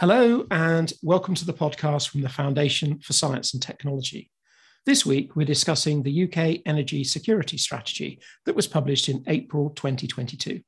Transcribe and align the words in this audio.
Hello, 0.00 0.44
and 0.50 0.92
welcome 1.04 1.36
to 1.36 1.46
the 1.46 1.52
podcast 1.52 2.08
from 2.08 2.22
the 2.22 2.28
Foundation 2.28 2.98
for 2.98 3.12
Science 3.12 3.54
and 3.54 3.62
Technology. 3.62 4.28
This 4.84 5.06
week, 5.06 5.36
we're 5.36 5.46
discussing 5.46 6.02
the 6.02 6.24
UK 6.24 6.62
energy 6.66 7.04
security 7.04 7.56
strategy 7.56 8.18
that 8.44 8.56
was 8.56 8.66
published 8.66 9.08
in 9.08 9.22
April 9.28 9.70
2022. 9.70 10.62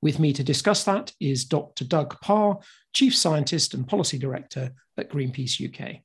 With 0.00 0.18
me 0.18 0.32
to 0.32 0.42
discuss 0.42 0.84
that 0.84 1.12
is 1.20 1.44
Dr. 1.44 1.84
Doug 1.84 2.18
Parr, 2.22 2.58
Chief 2.94 3.14
Scientist 3.14 3.74
and 3.74 3.86
Policy 3.86 4.16
Director 4.16 4.72
at 4.96 5.10
Greenpeace 5.10 5.60
UK. 5.60 6.00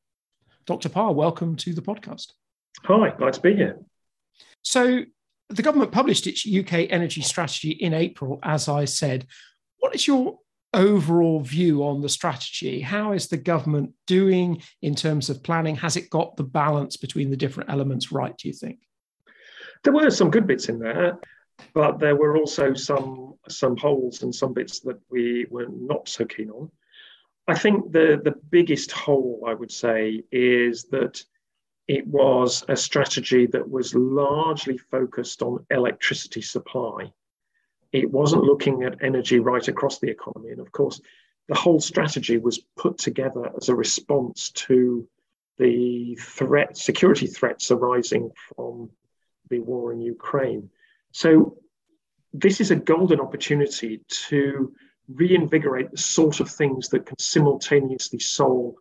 Dr. 0.65 0.89
Parr, 0.89 1.13
welcome 1.13 1.55
to 1.55 1.73
the 1.73 1.81
podcast. 1.81 2.33
Hi, 2.83 3.11
glad 3.17 3.31
to 3.31 3.39
be 3.39 3.55
here. 3.55 3.79
So, 4.61 5.05
the 5.47 5.63
government 5.63 5.93
published 5.93 6.27
its 6.27 6.45
UK 6.45 6.87
energy 6.89 7.21
strategy 7.21 7.71
in 7.71 7.93
April, 7.93 8.39
as 8.43 8.67
I 8.67 8.83
said. 8.83 9.25
What 9.79 9.95
is 9.95 10.05
your 10.05 10.39
overall 10.73 11.41
view 11.41 11.83
on 11.83 12.01
the 12.01 12.09
strategy? 12.09 12.81
How 12.81 13.13
is 13.13 13.27
the 13.27 13.37
government 13.37 13.93
doing 14.07 14.61
in 14.81 14.95
terms 14.95 15.29
of 15.29 15.43
planning? 15.43 15.75
Has 15.75 15.97
it 15.97 16.09
got 16.09 16.35
the 16.35 16.43
balance 16.43 16.97
between 16.97 17.29
the 17.29 17.37
different 17.37 17.69
elements 17.69 18.11
right, 18.11 18.37
do 18.37 18.47
you 18.47 18.53
think? 18.53 18.79
There 19.83 19.93
were 19.93 20.11
some 20.11 20.31
good 20.31 20.47
bits 20.47 20.69
in 20.69 20.79
there, 20.79 21.19
but 21.73 21.99
there 21.99 22.15
were 22.15 22.37
also 22.37 22.73
some 22.73 23.33
some 23.49 23.75
holes 23.77 24.21
and 24.23 24.33
some 24.33 24.53
bits 24.53 24.79
that 24.81 24.99
we 25.09 25.45
were 25.49 25.67
not 25.69 26.07
so 26.07 26.25
keen 26.25 26.49
on. 26.49 26.71
I 27.47 27.57
think 27.57 27.91
the, 27.91 28.21
the 28.23 28.35
biggest 28.49 28.91
hole, 28.91 29.43
I 29.47 29.53
would 29.53 29.71
say, 29.71 30.23
is 30.31 30.85
that 30.85 31.23
it 31.87 32.05
was 32.05 32.63
a 32.69 32.75
strategy 32.75 33.47
that 33.47 33.67
was 33.67 33.95
largely 33.95 34.77
focused 34.77 35.41
on 35.41 35.65
electricity 35.71 36.41
supply 36.41 37.11
it 37.91 38.09
wasn't 38.09 38.43
looking 38.43 38.83
at 38.83 39.03
energy 39.03 39.39
right 39.39 39.67
across 39.67 39.99
the 39.99 40.09
economy. 40.09 40.51
And 40.51 40.59
of 40.59 40.71
course, 40.71 41.01
the 41.47 41.55
whole 41.55 41.79
strategy 41.79 42.37
was 42.37 42.59
put 42.77 42.97
together 42.97 43.51
as 43.57 43.69
a 43.69 43.75
response 43.75 44.51
to 44.51 45.07
the 45.57 46.15
threat, 46.15 46.77
security 46.77 47.27
threats 47.27 47.71
arising 47.71 48.31
from 48.47 48.89
the 49.49 49.59
war 49.59 49.91
in 49.91 50.01
Ukraine. 50.01 50.69
So 51.11 51.57
this 52.33 52.61
is 52.61 52.71
a 52.71 52.75
golden 52.75 53.19
opportunity 53.19 54.01
to 54.29 54.73
reinvigorate 55.09 55.91
the 55.91 55.97
sort 55.97 56.39
of 56.39 56.49
things 56.49 56.89
that 56.89 57.05
can 57.05 57.19
simultaneously 57.19 58.19
solve 58.19 58.75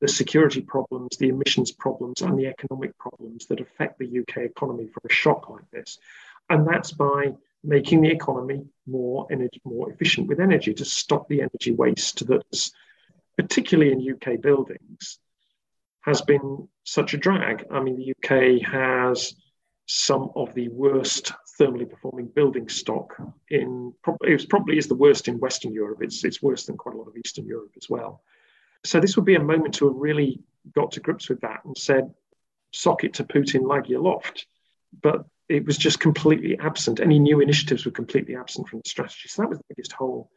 the 0.00 0.08
security 0.08 0.60
problems, 0.60 1.16
the 1.16 1.28
emissions 1.28 1.70
problems, 1.70 2.20
and 2.22 2.38
the 2.38 2.46
economic 2.46 2.96
problems 2.98 3.46
that 3.46 3.60
affect 3.60 3.98
the 3.98 4.20
UK 4.20 4.38
economy 4.38 4.86
from 4.86 5.02
a 5.08 5.12
shock 5.12 5.48
like 5.48 5.70
this. 5.70 5.98
And 6.50 6.66
that's 6.66 6.92
by 6.92 7.32
making 7.64 8.02
the 8.02 8.10
economy 8.10 8.64
more 8.86 9.26
energy, 9.30 9.60
more 9.64 9.90
efficient 9.90 10.26
with 10.26 10.40
energy 10.40 10.74
to 10.74 10.84
stop 10.84 11.28
the 11.28 11.40
energy 11.40 11.72
waste 11.72 12.26
that's 12.26 12.72
particularly 13.36 13.92
in 13.92 14.14
UK 14.14 14.40
buildings 14.40 15.18
has 16.02 16.20
been 16.20 16.68
such 16.84 17.14
a 17.14 17.16
drag. 17.16 17.64
I 17.70 17.80
mean, 17.80 17.96
the 17.96 18.12
UK 18.12 18.62
has 18.68 19.34
some 19.86 20.30
of 20.34 20.52
the 20.54 20.68
worst 20.68 21.32
thermally 21.60 21.88
performing 21.88 22.26
building 22.26 22.68
stock 22.68 23.14
in 23.50 23.92
it 24.22 24.48
probably 24.48 24.78
is 24.78 24.88
the 24.88 24.94
worst 24.94 25.28
in 25.28 25.38
Western 25.38 25.72
Europe. 25.72 25.98
It's 26.02 26.24
it's 26.24 26.42
worse 26.42 26.66
than 26.66 26.76
quite 26.76 26.94
a 26.94 26.98
lot 26.98 27.08
of 27.08 27.16
Eastern 27.16 27.46
Europe 27.46 27.72
as 27.76 27.88
well. 27.88 28.22
So 28.84 29.00
this 29.00 29.16
would 29.16 29.24
be 29.24 29.36
a 29.36 29.42
moment 29.42 29.74
to 29.74 29.86
have 29.86 29.96
really 29.96 30.40
got 30.74 30.92
to 30.92 31.00
grips 31.00 31.28
with 31.28 31.40
that 31.42 31.64
and 31.64 31.76
said, 31.76 32.12
sock 32.72 33.04
it 33.04 33.14
to 33.14 33.24
Putin, 33.24 33.68
lag 33.68 33.88
your 33.88 34.00
loft. 34.00 34.46
But 35.02 35.24
it 35.48 35.64
was 35.64 35.76
just 35.76 36.00
completely 36.00 36.58
absent. 36.58 37.00
Any 37.00 37.18
new 37.18 37.40
initiatives 37.40 37.84
were 37.84 37.92
completely 37.92 38.36
absent 38.36 38.68
from 38.68 38.80
the 38.82 38.88
strategy. 38.88 39.28
So 39.28 39.42
that 39.42 39.48
was 39.48 39.58
the 39.58 39.64
biggest 39.68 39.92
hole. 39.92 40.30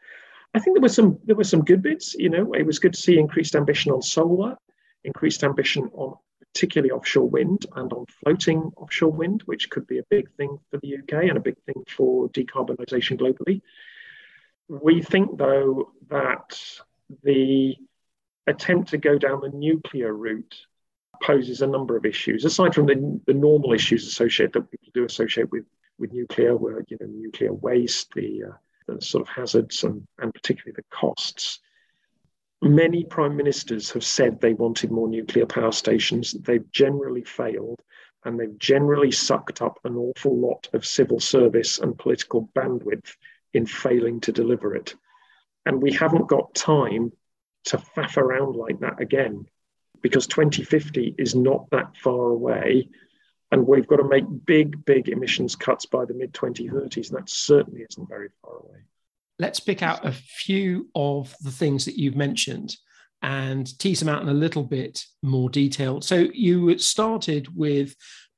I 0.54 0.60
think 0.60 0.76
there 0.76 0.82
were 0.82 0.90
some 0.90 1.20
there 1.26 1.36
were 1.36 1.44
some 1.44 1.64
good 1.64 1.82
bits. 1.82 2.16
You 2.16 2.30
know, 2.30 2.54
it 2.54 2.66
was 2.66 2.80
good 2.80 2.94
to 2.94 3.02
see 3.02 3.20
increased 3.20 3.56
ambition 3.56 3.92
on 3.92 4.02
solar, 4.02 4.58
increased 5.04 5.44
ambition 5.44 5.90
on 5.94 6.16
particularly 6.54 6.92
offshore 6.92 7.30
wind 7.30 7.66
and 7.76 7.92
on 7.92 8.06
floating 8.06 8.72
offshore 8.78 9.12
wind, 9.12 9.42
which 9.46 9.70
could 9.70 9.86
be 9.88 10.00
a 10.00 10.06
big 10.10 10.32
thing 10.38 10.58
for 10.72 10.80
the 10.82 10.96
UK 10.96 11.24
and 11.24 11.38
a 11.38 11.42
big 11.42 11.58
thing 11.66 11.84
for 11.90 12.30
decarbonisation 12.30 13.20
globally. 13.20 13.62
We 14.70 15.02
think, 15.02 15.38
though, 15.38 15.92
that 16.10 16.60
the 17.24 17.76
attempt 18.48 18.90
to 18.90 18.98
go 18.98 19.18
down 19.18 19.42
the 19.42 19.50
nuclear 19.50 20.14
route 20.14 20.56
poses 21.22 21.62
a 21.62 21.68
number 21.68 21.96
of 21.96 22.06
issues, 22.06 22.46
aside 22.46 22.74
from 22.74 22.86
the, 22.86 23.20
the 23.26 23.34
normal 23.34 23.74
issues 23.74 24.08
associated 24.08 24.54
that 24.54 24.72
people 24.72 24.90
do 24.94 25.06
associate 25.06 25.52
with, 25.52 25.66
with 25.98 26.12
nuclear, 26.14 26.56
where 26.56 26.84
you 26.88 26.98
know 27.00 27.08
nuclear 27.08 27.54
waste, 27.54 28.14
the, 28.14 28.44
uh, 28.44 28.54
the 28.88 29.02
sort 29.02 29.22
of 29.22 29.30
hazards, 29.30 29.84
and, 29.84 30.06
and 30.20 30.34
particularly 30.34 30.74
the 30.76 30.96
costs. 30.96 31.60
Many 32.62 33.04
prime 33.04 33.36
ministers 33.36 33.92
have 33.92 34.04
said 34.04 34.40
they 34.40 34.54
wanted 34.54 34.92
more 34.92 35.08
nuclear 35.08 35.46
power 35.46 35.72
stations. 35.72 36.32
They've 36.32 36.72
generally 36.72 37.24
failed, 37.24 37.82
and 38.24 38.40
they've 38.40 38.58
generally 38.58 39.12
sucked 39.12 39.62
up 39.62 39.80
an 39.84 39.96
awful 39.96 40.38
lot 40.38 40.68
of 40.74 40.86
civil 40.86 41.20
service 41.20 41.80
and 41.80 41.98
political 41.98 42.50
bandwidth 42.56 43.16
in 43.54 43.66
failing 43.66 44.20
to 44.22 44.32
deliver 44.32 44.76
it. 44.76 44.96
And 45.66 45.82
we 45.82 45.92
haven't 45.94 46.28
got 46.28 46.56
time 46.56 47.12
to 47.66 47.78
faff 47.78 48.18
around 48.18 48.56
like 48.56 48.80
that 48.80 49.02
again 49.02 49.48
because 50.06 50.28
2050 50.28 51.16
is 51.18 51.34
not 51.34 51.68
that 51.72 51.98
far 51.98 52.30
away. 52.30 52.88
And 53.52 53.66
we've 53.66 53.88
got 53.88 53.96
to 53.96 54.08
make 54.08 54.24
big, 54.46 54.86
big 54.86 55.10
emissions 55.10 55.56
cuts 55.56 55.88
by 55.88 56.06
the 56.06 56.14
mid 56.14 56.32
2030s. 56.32 57.10
And 57.10 57.18
that 57.18 57.28
certainly 57.28 57.84
isn't 57.90 58.08
very 58.08 58.30
far 58.40 58.58
away. 58.58 58.82
Let's 59.40 59.60
pick 59.60 59.82
out 59.82 60.06
a 60.06 60.12
few 60.12 60.92
of 60.94 61.36
the 61.42 61.50
things 61.50 61.86
that 61.86 61.98
you've 61.98 62.16
mentioned 62.16 62.76
and 63.24 63.68
tease 63.80 64.00
them 64.00 64.10
out 64.10 64.22
in 64.22 64.30
a 64.30 64.34
little 64.34 64.62
bit 64.62 65.04
more 65.24 65.50
detail. 65.50 66.02
So 66.02 66.28
you 66.32 66.78
started 66.78 67.48
with 67.58 67.96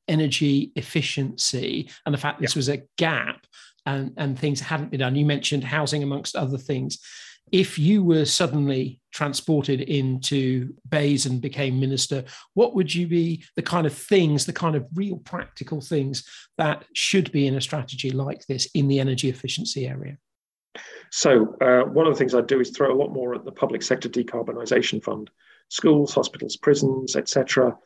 energy 0.08 0.72
efficiency 0.78 1.90
and 2.06 2.14
the 2.16 2.18
fact 2.18 2.40
this 2.40 2.56
yeah. 2.56 2.60
was 2.60 2.70
a 2.70 2.84
gap 2.98 3.46
and, 3.86 4.14
and 4.16 4.40
things 4.40 4.62
hadn't 4.62 4.92
been 4.92 5.02
done. 5.02 5.18
You 5.18 5.26
mentioned 5.26 5.66
housing 5.66 6.02
amongst 6.02 6.38
other 6.38 6.58
things 6.58 6.98
if 7.52 7.80
you 7.80 8.04
were 8.04 8.26
suddenly 8.26 9.00
transported 9.12 9.82
into 9.82 10.74
BEIS 10.90 11.26
and 11.26 11.42
became 11.42 11.80
minister, 11.80 12.24
what 12.54 12.76
would 12.76 12.94
you 12.94 13.08
be 13.08 13.44
the 13.56 13.62
kind 13.62 13.88
of 13.88 13.94
things, 13.94 14.46
the 14.46 14.54
kind 14.54 14.76
of 14.76 14.86
real 14.94 15.18
practical 15.18 15.82
things 15.82 16.24
that 16.58 16.86
should 16.94 17.32
be 17.32 17.48
in 17.48 17.56
a 17.56 17.62
strategy 17.62 18.12
like 18.12 18.46
this 18.48 18.68
in 18.74 18.88
the 18.88 19.00
energy 19.00 19.30
efficiency 19.30 19.88
area? 19.88 20.18
So, 21.12 21.56
uh, 21.62 21.84
one 21.84 22.06
of 22.06 22.14
the 22.14 22.20
things 22.20 22.36
I'd 22.36 22.48
do 22.48 22.60
is 22.60 22.70
throw 22.70 22.94
a 22.94 22.96
lot 22.96 23.12
more 23.12 23.34
at 23.34 23.46
the 23.46 23.52
public 23.52 23.82
sector 23.82 24.10
decarbonisation 24.10 25.04
fund, 25.04 25.30
schools, 25.70 26.14
hospitals, 26.14 26.58
prisons, 26.58 27.16
etc. 27.16 27.78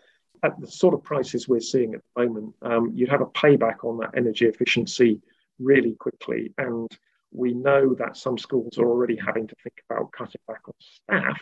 At 0.44 0.60
the 0.60 0.68
sort 0.68 0.96
of 0.96 1.04
prices 1.04 1.48
we're 1.48 1.60
seeing 1.60 1.94
at 1.94 2.02
the 2.16 2.26
moment, 2.26 2.56
um, 2.64 2.92
you'd 2.94 3.10
have 3.10 3.22
a 3.22 3.28
payback 3.28 3.84
on 3.84 4.00
that 4.00 4.18
energy 4.18 4.46
efficiency 4.46 5.22
really 5.60 5.94
quickly. 5.94 6.54
And 6.58 6.90
we 7.32 7.54
know 7.54 7.94
that 7.96 8.18
some 8.18 8.38
schools 8.38 8.78
are 8.78 8.86
already 8.86 9.16
having 9.16 9.48
to 9.48 9.56
think 9.64 9.82
about 9.90 10.12
cutting 10.12 10.42
back 10.48 10.62
on 10.68 10.74
staff 10.80 11.40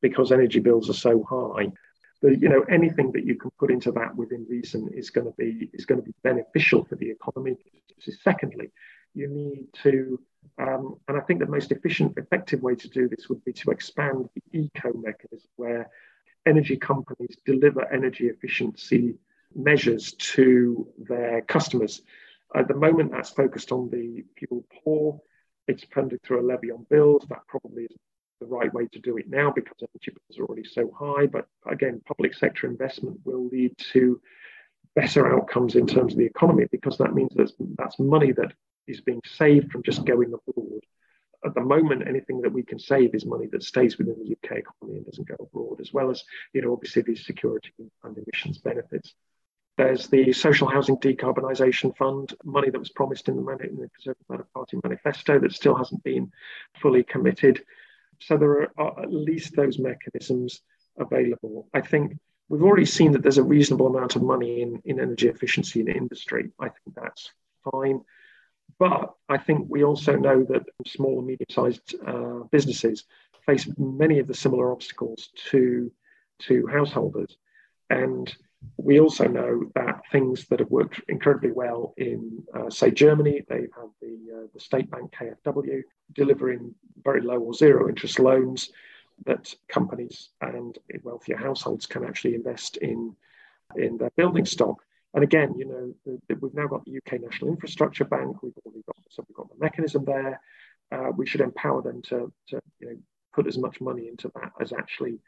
because 0.00 0.32
energy 0.32 0.60
bills 0.60 0.90
are 0.90 0.94
so 0.94 1.24
high. 1.28 1.72
But 2.20 2.40
you 2.40 2.48
know, 2.48 2.62
anything 2.62 3.12
that 3.12 3.24
you 3.24 3.36
can 3.36 3.50
put 3.58 3.70
into 3.70 3.92
that 3.92 4.16
within 4.16 4.46
reason 4.48 4.88
is 4.92 5.10
going 5.10 5.26
to 5.26 5.34
be 5.38 5.70
is 5.72 5.86
going 5.86 6.00
to 6.00 6.04
be 6.04 6.14
beneficial 6.22 6.84
for 6.84 6.96
the 6.96 7.10
economy. 7.10 7.56
Secondly, 8.22 8.70
you 9.14 9.28
need 9.28 9.66
to, 9.82 10.20
um, 10.58 10.96
and 11.08 11.16
I 11.16 11.20
think 11.20 11.40
the 11.40 11.46
most 11.46 11.70
efficient, 11.72 12.16
effective 12.16 12.62
way 12.62 12.74
to 12.76 12.88
do 12.88 13.08
this 13.08 13.28
would 13.28 13.44
be 13.44 13.52
to 13.54 13.70
expand 13.70 14.28
the 14.34 14.58
eco 14.58 14.92
mechanism, 14.94 15.48
where 15.56 15.90
energy 16.46 16.76
companies 16.76 17.36
deliver 17.44 17.90
energy 17.92 18.26
efficiency 18.26 19.16
measures 19.54 20.12
to 20.12 20.88
their 20.98 21.42
customers. 21.42 22.02
At 22.54 22.68
the 22.68 22.74
moment, 22.74 23.12
that's 23.12 23.30
focused 23.30 23.72
on 23.72 23.90
the 23.90 24.24
fuel 24.36 24.64
poor. 24.82 25.20
It's 25.68 25.84
funded 25.94 26.22
through 26.22 26.40
a 26.40 26.46
levy 26.46 26.70
on 26.70 26.86
bills. 26.90 27.26
That 27.28 27.46
probably 27.46 27.84
is 27.84 27.96
the 28.40 28.46
right 28.46 28.72
way 28.72 28.86
to 28.86 28.98
do 28.98 29.16
it 29.18 29.28
now 29.28 29.50
because 29.50 29.76
energy 29.80 30.12
bills 30.12 30.38
are 30.38 30.44
already 30.44 30.64
so 30.64 30.90
high. 30.98 31.26
But 31.26 31.46
again, 31.66 32.00
public 32.06 32.34
sector 32.34 32.66
investment 32.66 33.20
will 33.24 33.46
lead 33.48 33.76
to 33.92 34.20
better 34.94 35.32
outcomes 35.32 35.76
in 35.76 35.86
terms 35.86 36.14
of 36.14 36.18
the 36.18 36.24
economy 36.24 36.64
because 36.72 36.98
that 36.98 37.14
means 37.14 37.32
that 37.36 37.52
that's 37.76 37.98
money 37.98 38.32
that 38.32 38.52
is 38.86 39.00
being 39.00 39.20
saved 39.24 39.70
from 39.70 39.82
just 39.82 40.04
going 40.04 40.32
abroad. 40.32 40.80
At 41.44 41.54
the 41.54 41.60
moment, 41.60 42.08
anything 42.08 42.40
that 42.40 42.52
we 42.52 42.64
can 42.64 42.78
save 42.80 43.14
is 43.14 43.24
money 43.24 43.46
that 43.52 43.62
stays 43.62 43.96
within 43.96 44.16
the 44.18 44.32
UK 44.32 44.58
economy 44.58 44.96
and 44.98 45.06
doesn't 45.06 45.28
go 45.28 45.36
abroad, 45.38 45.80
as 45.80 45.92
well 45.92 46.10
as, 46.10 46.24
you 46.52 46.62
know, 46.62 46.72
obviously 46.72 47.02
these 47.02 47.24
security 47.24 47.72
and 47.78 48.18
emissions 48.18 48.58
benefits. 48.58 49.14
There's 49.78 50.08
the 50.08 50.32
Social 50.32 50.66
Housing 50.66 50.96
Decarbonisation 50.96 51.96
Fund, 51.96 52.34
money 52.44 52.68
that 52.68 52.80
was 52.80 52.90
promised 52.90 53.28
in 53.28 53.36
the, 53.36 53.42
in 53.42 53.76
the 53.76 53.88
Conservative 53.94 54.52
Party 54.52 54.76
manifesto 54.82 55.38
that 55.38 55.52
still 55.52 55.76
hasn't 55.76 56.02
been 56.02 56.32
fully 56.82 57.04
committed. 57.04 57.62
So 58.18 58.36
there 58.36 58.72
are 58.76 59.00
at 59.00 59.12
least 59.12 59.54
those 59.54 59.78
mechanisms 59.78 60.62
available. 60.98 61.68
I 61.72 61.80
think 61.80 62.18
we've 62.48 62.64
already 62.64 62.86
seen 62.86 63.12
that 63.12 63.22
there's 63.22 63.38
a 63.38 63.44
reasonable 63.44 63.86
amount 63.86 64.16
of 64.16 64.22
money 64.22 64.62
in, 64.62 64.82
in 64.84 64.98
energy 64.98 65.28
efficiency 65.28 65.80
in 65.80 65.86
industry. 65.86 66.50
I 66.58 66.70
think 66.70 66.96
that's 66.96 67.30
fine. 67.70 68.00
But 68.80 69.14
I 69.28 69.38
think 69.38 69.68
we 69.70 69.84
also 69.84 70.16
know 70.16 70.42
that 70.50 70.64
small 70.88 71.18
and 71.18 71.26
medium 71.28 71.46
sized 71.50 71.94
uh, 72.04 72.40
businesses 72.50 73.04
face 73.46 73.68
many 73.78 74.18
of 74.18 74.26
the 74.26 74.34
similar 74.34 74.72
obstacles 74.72 75.28
to, 75.50 75.92
to 76.40 76.66
householders. 76.66 77.36
And 77.90 78.36
we 78.76 79.00
also 79.00 79.26
know 79.26 79.70
that 79.74 80.00
things 80.10 80.46
that 80.46 80.60
have 80.60 80.70
worked 80.70 81.00
incredibly 81.08 81.52
well 81.52 81.94
in, 81.96 82.42
uh, 82.54 82.70
say, 82.70 82.90
Germany, 82.90 83.42
they've 83.48 83.70
had 83.74 83.90
the, 84.00 84.16
uh, 84.34 84.46
the 84.52 84.60
state 84.60 84.90
bank 84.90 85.12
KfW 85.12 85.82
delivering 86.14 86.74
very 87.04 87.20
low 87.20 87.38
or 87.38 87.54
zero 87.54 87.88
interest 87.88 88.18
loans 88.18 88.70
that 89.26 89.54
companies 89.68 90.30
and 90.40 90.78
wealthier 91.02 91.36
households 91.36 91.86
can 91.86 92.04
actually 92.04 92.34
invest 92.34 92.76
in, 92.78 93.14
in 93.76 93.96
their 93.96 94.10
building 94.16 94.46
stock. 94.46 94.76
And 95.14 95.24
again, 95.24 95.54
you 95.56 95.64
know, 95.64 95.94
the, 96.04 96.20
the, 96.28 96.40
we've 96.40 96.54
now 96.54 96.66
got 96.66 96.84
the 96.84 96.98
UK 96.98 97.20
National 97.20 97.50
Infrastructure 97.50 98.04
Bank. 98.04 98.42
We've 98.42 98.52
already 98.64 98.82
got 98.86 98.96
so 99.10 99.24
we've 99.26 99.36
got 99.36 99.48
the 99.48 99.58
mechanism 99.58 100.04
there. 100.04 100.40
Uh, 100.92 101.10
we 101.16 101.26
should 101.26 101.40
empower 101.40 101.82
them 101.82 102.02
to, 102.02 102.32
to 102.48 102.60
you 102.78 102.86
know, 102.86 102.96
put 103.32 103.46
as 103.46 103.58
much 103.58 103.80
money 103.80 104.08
into 104.08 104.30
that 104.34 104.52
as 104.60 104.72
actually 104.72 105.18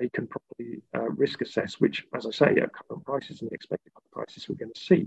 they 0.00 0.08
can 0.08 0.26
properly 0.26 0.82
uh, 0.94 1.10
risk 1.10 1.42
assess, 1.42 1.74
which, 1.78 2.06
as 2.14 2.26
I 2.26 2.30
say, 2.30 2.46
at 2.62 2.72
current 2.72 3.04
prices 3.04 3.40
and 3.40 3.50
the 3.50 3.54
expected 3.54 3.92
prices 4.10 4.48
we're 4.48 4.56
going 4.56 4.72
to 4.72 4.80
see, 4.80 5.06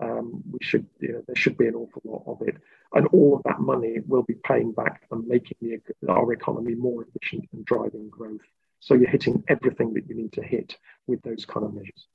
um, 0.00 0.42
we 0.50 0.58
should, 0.62 0.86
you 1.00 1.12
know, 1.12 1.22
there 1.26 1.36
should 1.36 1.58
be 1.58 1.66
an 1.66 1.74
awful 1.74 2.02
lot 2.04 2.22
of 2.26 2.46
it, 2.46 2.56
and 2.94 3.08
all 3.08 3.36
of 3.36 3.42
that 3.44 3.60
money 3.60 3.96
will 4.06 4.22
be 4.22 4.36
paying 4.44 4.70
back 4.72 5.02
and 5.10 5.26
making 5.26 5.58
the, 5.60 5.80
our 6.08 6.32
economy 6.32 6.74
more 6.74 7.04
efficient 7.04 7.48
and 7.52 7.64
driving 7.64 8.08
growth. 8.08 8.46
So 8.80 8.94
you're 8.94 9.10
hitting 9.10 9.42
everything 9.48 9.92
that 9.94 10.08
you 10.08 10.14
need 10.14 10.32
to 10.34 10.42
hit 10.42 10.76
with 11.08 11.20
those 11.22 11.44
kind 11.44 11.66
of 11.66 11.74
measures. 11.74 12.06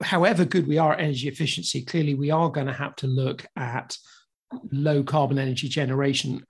However 0.00 0.44
good 0.44 0.68
we 0.68 0.78
are 0.78 0.92
at 0.92 1.00
energy 1.00 1.26
efficiency, 1.26 1.82
clearly 1.82 2.14
we 2.14 2.30
are 2.30 2.50
going 2.50 2.68
to 2.68 2.72
have 2.72 2.94
to 2.96 3.08
look 3.08 3.44
at 3.56 3.96
low 4.70 5.02
carbon 5.02 5.38
energy 5.38 5.68
generation 5.68 6.44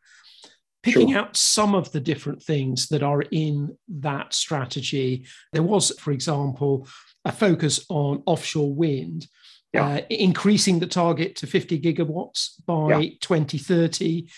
picking 0.85 1.13
sure. 1.13 1.19
out 1.19 1.35
some 1.35 1.75
of 1.75 1.91
the 1.93 2.01
different 2.01 2.43
things 2.43 2.89
that 2.89 3.03
are 3.03 3.23
in 3.31 3.77
that 3.89 4.35
strategy. 4.35 5.25
There 5.55 5.63
was, 5.63 5.99
for 5.99 6.13
example, 6.13 6.87
a 7.25 7.33
focus 7.33 7.87
on 7.89 8.23
offshore 8.27 8.75
wind, 8.75 9.27
yeah. 9.73 9.87
uh, 9.87 10.01
increasing 10.11 10.81
the 10.81 10.87
target 10.87 11.37
to 11.37 11.47
50 11.47 11.81
gigawatts 11.81 12.63
by 12.67 12.99
yeah. 12.99 13.11
2030. 13.23 14.29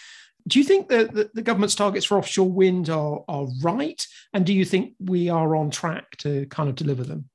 Do 0.47 0.61
you 0.61 0.65
think 0.65 0.89
that 0.89 1.13
the, 1.13 1.29
the, 1.35 1.43
government's 1.43 1.75
targets 1.75 2.07
for 2.07 2.17
offshore 2.17 2.53
wind 2.53 2.91
are, 2.91 3.25
are 3.27 3.49
right? 3.61 4.07
And 4.33 4.47
do 4.47 4.53
you 4.53 4.65
think 4.65 4.93
we 5.01 5.29
are 5.29 5.57
on 5.57 5.71
track 5.71 6.17
to 6.19 6.47
kind 6.47 6.69
of 6.69 6.77
deliver 6.77 7.03
them? 7.03 7.29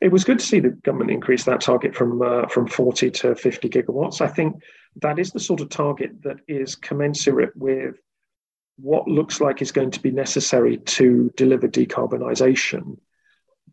It 0.00 0.10
was 0.10 0.24
good 0.24 0.38
to 0.38 0.46
see 0.46 0.60
the 0.60 0.70
government 0.70 1.10
increase 1.10 1.44
that 1.44 1.60
target 1.60 1.94
from 1.94 2.22
uh, 2.22 2.46
from 2.46 2.66
40 2.66 3.10
to 3.10 3.34
50 3.34 3.68
gigawatts. 3.68 4.22
I 4.22 4.28
think 4.28 4.62
that 5.02 5.18
is 5.18 5.32
the 5.32 5.40
sort 5.40 5.60
of 5.60 5.68
target 5.68 6.22
that 6.22 6.38
is 6.48 6.74
commensurate 6.76 7.54
with 7.54 7.96
what 8.80 9.08
looks 9.08 9.40
like 9.40 9.60
is 9.60 9.72
going 9.72 9.90
to 9.90 10.00
be 10.00 10.10
necessary 10.10 10.78
to 10.78 11.32
deliver 11.36 11.68
decarbonisation 11.68 12.98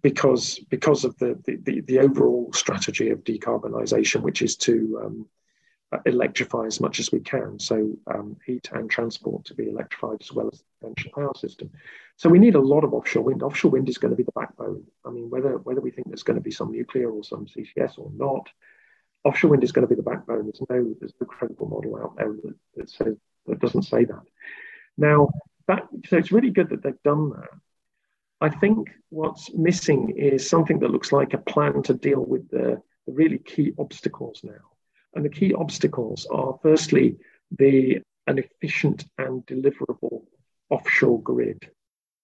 because 0.02 0.60
because 0.69 1.06
of 1.06 1.18
the, 1.18 1.40
the, 1.46 1.81
the, 1.81 2.00
overall 2.00 2.52
strategy 2.54 3.10
of 3.10 3.24
decarbonisation, 3.24 4.22
which 4.22 4.42
is 4.42 4.56
to 4.56 5.02
um, 5.04 5.28
electrify 6.06 6.66
as 6.66 6.80
much 6.80 7.00
as 7.00 7.12
we 7.12 7.19
can. 7.19 7.60
So 7.60 7.98
um, 8.07 8.38
heat 8.46 8.69
and 8.74 8.90
transport 8.90 9.46
to 9.46 9.54
be 9.54 9.69
electrified 9.69 10.18
as 10.22 10.31
well 10.31 10.50
as 10.52 10.60
the 10.60 10.66
conventional 10.80 11.13
power 11.16 11.34
system. 11.36 11.72
So 12.18 12.30
we 12.30 12.40
need 12.40 12.56
a 12.56 12.60
lot 12.60 12.84
of 12.84 12.94
offshore 12.94 13.24
wind. 13.24 13.44
Offshore 13.44 13.72
wind 13.72 13.90
is 13.90 13.98
going 13.98 14.12
to 14.12 14.18
be 14.18 14.24
the 14.24 14.31
backbone. 14.34 14.84
I 15.06 15.10
mean, 15.12 15.30
whether 15.30 15.57
whether 15.60 15.81
we 15.81 15.92
think 15.92 16.07
there's 16.07 16.24
going 16.24 16.38
to 16.38 16.44
be 16.44 16.52
some 16.52 16.72
nuclear 16.72 17.12
or 17.12 17.24
some 17.24 17.46
CCS 17.46 17.98
or 17.98 18.12
not, 18.16 18.50
offshore 19.24 19.52
wind 19.52 19.63
is 19.63 19.72
going 19.72 19.88
to 19.88 19.94
be 19.94 20.00
the 20.00 20.10
backbone. 20.10 20.44
There's 20.44 20.62
no 20.69 20.96
there's 21.00 21.13
no 21.22 21.28
credible 21.28 21.68
model 21.68 21.98
out 21.98 22.16
there 22.16 22.34
that, 22.44 22.56
that 22.75 22.90
says 22.90 23.16
that 23.48 23.60
doesn't 23.60 23.84
say 23.84 24.06
that. 24.06 24.24
Now, 24.97 25.30
that, 25.68 25.83
so 26.07 26.18
it's 26.18 26.31
really 26.31 26.51
good 26.51 26.69
that 26.69 26.83
they've 26.83 27.03
done 27.03 27.31
that. 27.31 27.50
I 28.42 28.50
think 28.50 28.89
what's 29.09 29.53
missing 29.53 30.13
is 30.18 30.50
something 30.50 30.80
that 30.80 30.92
looks 30.92 31.12
like 31.12 31.33
a 31.33 31.38
plan 31.39 31.81
to 31.83 31.94
deal 31.94 32.24
with 32.24 32.50
the, 32.50 32.81
the 33.07 33.13
really 33.13 33.39
key 33.39 33.74
obstacles 33.80 34.42
now. 34.44 34.53
And 35.13 35.24
the 35.24 35.30
key 35.30 35.53
obstacles 35.53 36.27
are 36.31 36.59
firstly, 36.62 37.18
the 37.57 38.01
an 38.27 38.39
efficient 38.39 39.06
and 39.18 39.45
deliverable 39.45 40.24
offshore 40.69 41.21
grid. 41.21 41.69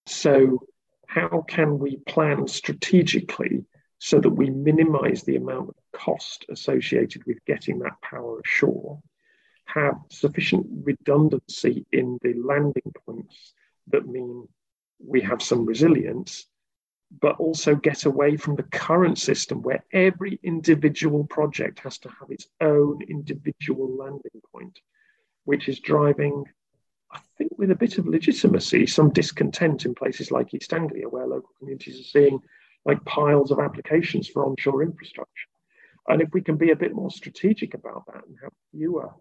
So, 0.06 0.66
how 1.06 1.44
can 1.46 1.78
we 1.78 1.96
plan 1.96 2.48
strategically 2.48 3.64
so 3.98 4.18
that 4.18 4.30
we 4.30 4.50
minimize 4.50 5.22
the 5.22 5.36
amount 5.36 5.68
of 5.68 5.74
cost 5.92 6.44
associated 6.50 7.24
with 7.24 7.44
getting 7.46 7.78
that 7.80 8.00
power 8.02 8.40
ashore 8.44 9.00
have 9.74 9.96
sufficient 10.10 10.66
redundancy 10.84 11.86
in 11.92 12.18
the 12.22 12.34
landing 12.34 12.92
points 13.06 13.54
that 13.88 14.06
mean 14.06 14.46
we 15.04 15.20
have 15.20 15.42
some 15.42 15.66
resilience, 15.66 16.46
but 17.20 17.38
also 17.38 17.74
get 17.74 18.04
away 18.04 18.36
from 18.36 18.56
the 18.56 18.62
current 18.64 19.18
system 19.18 19.62
where 19.62 19.84
every 19.92 20.38
individual 20.42 21.24
project 21.24 21.80
has 21.80 21.98
to 21.98 22.08
have 22.08 22.30
its 22.30 22.46
own 22.60 23.00
individual 23.08 23.96
landing 23.96 24.40
point, 24.52 24.78
which 25.44 25.68
is 25.68 25.80
driving, 25.80 26.44
I 27.10 27.20
think, 27.36 27.52
with 27.58 27.70
a 27.70 27.76
bit 27.76 27.98
of 27.98 28.06
legitimacy, 28.06 28.86
some 28.86 29.10
discontent 29.10 29.84
in 29.84 29.94
places 29.94 30.30
like 30.30 30.54
East 30.54 30.72
Anglia, 30.72 31.08
where 31.08 31.26
local 31.26 31.50
communities 31.58 32.00
are 32.00 32.04
seeing 32.04 32.40
like 32.84 33.04
piles 33.04 33.50
of 33.50 33.58
applications 33.58 34.28
for 34.28 34.46
onshore 34.46 34.82
infrastructure. 34.82 35.48
And 36.08 36.20
if 36.20 36.30
we 36.32 36.40
can 36.40 36.56
be 36.56 36.70
a 36.70 36.76
bit 36.76 36.94
more 36.94 37.10
strategic 37.10 37.74
about 37.74 38.04
that 38.06 38.24
and 38.26 38.36
have 38.42 38.52
fewer 38.72 39.12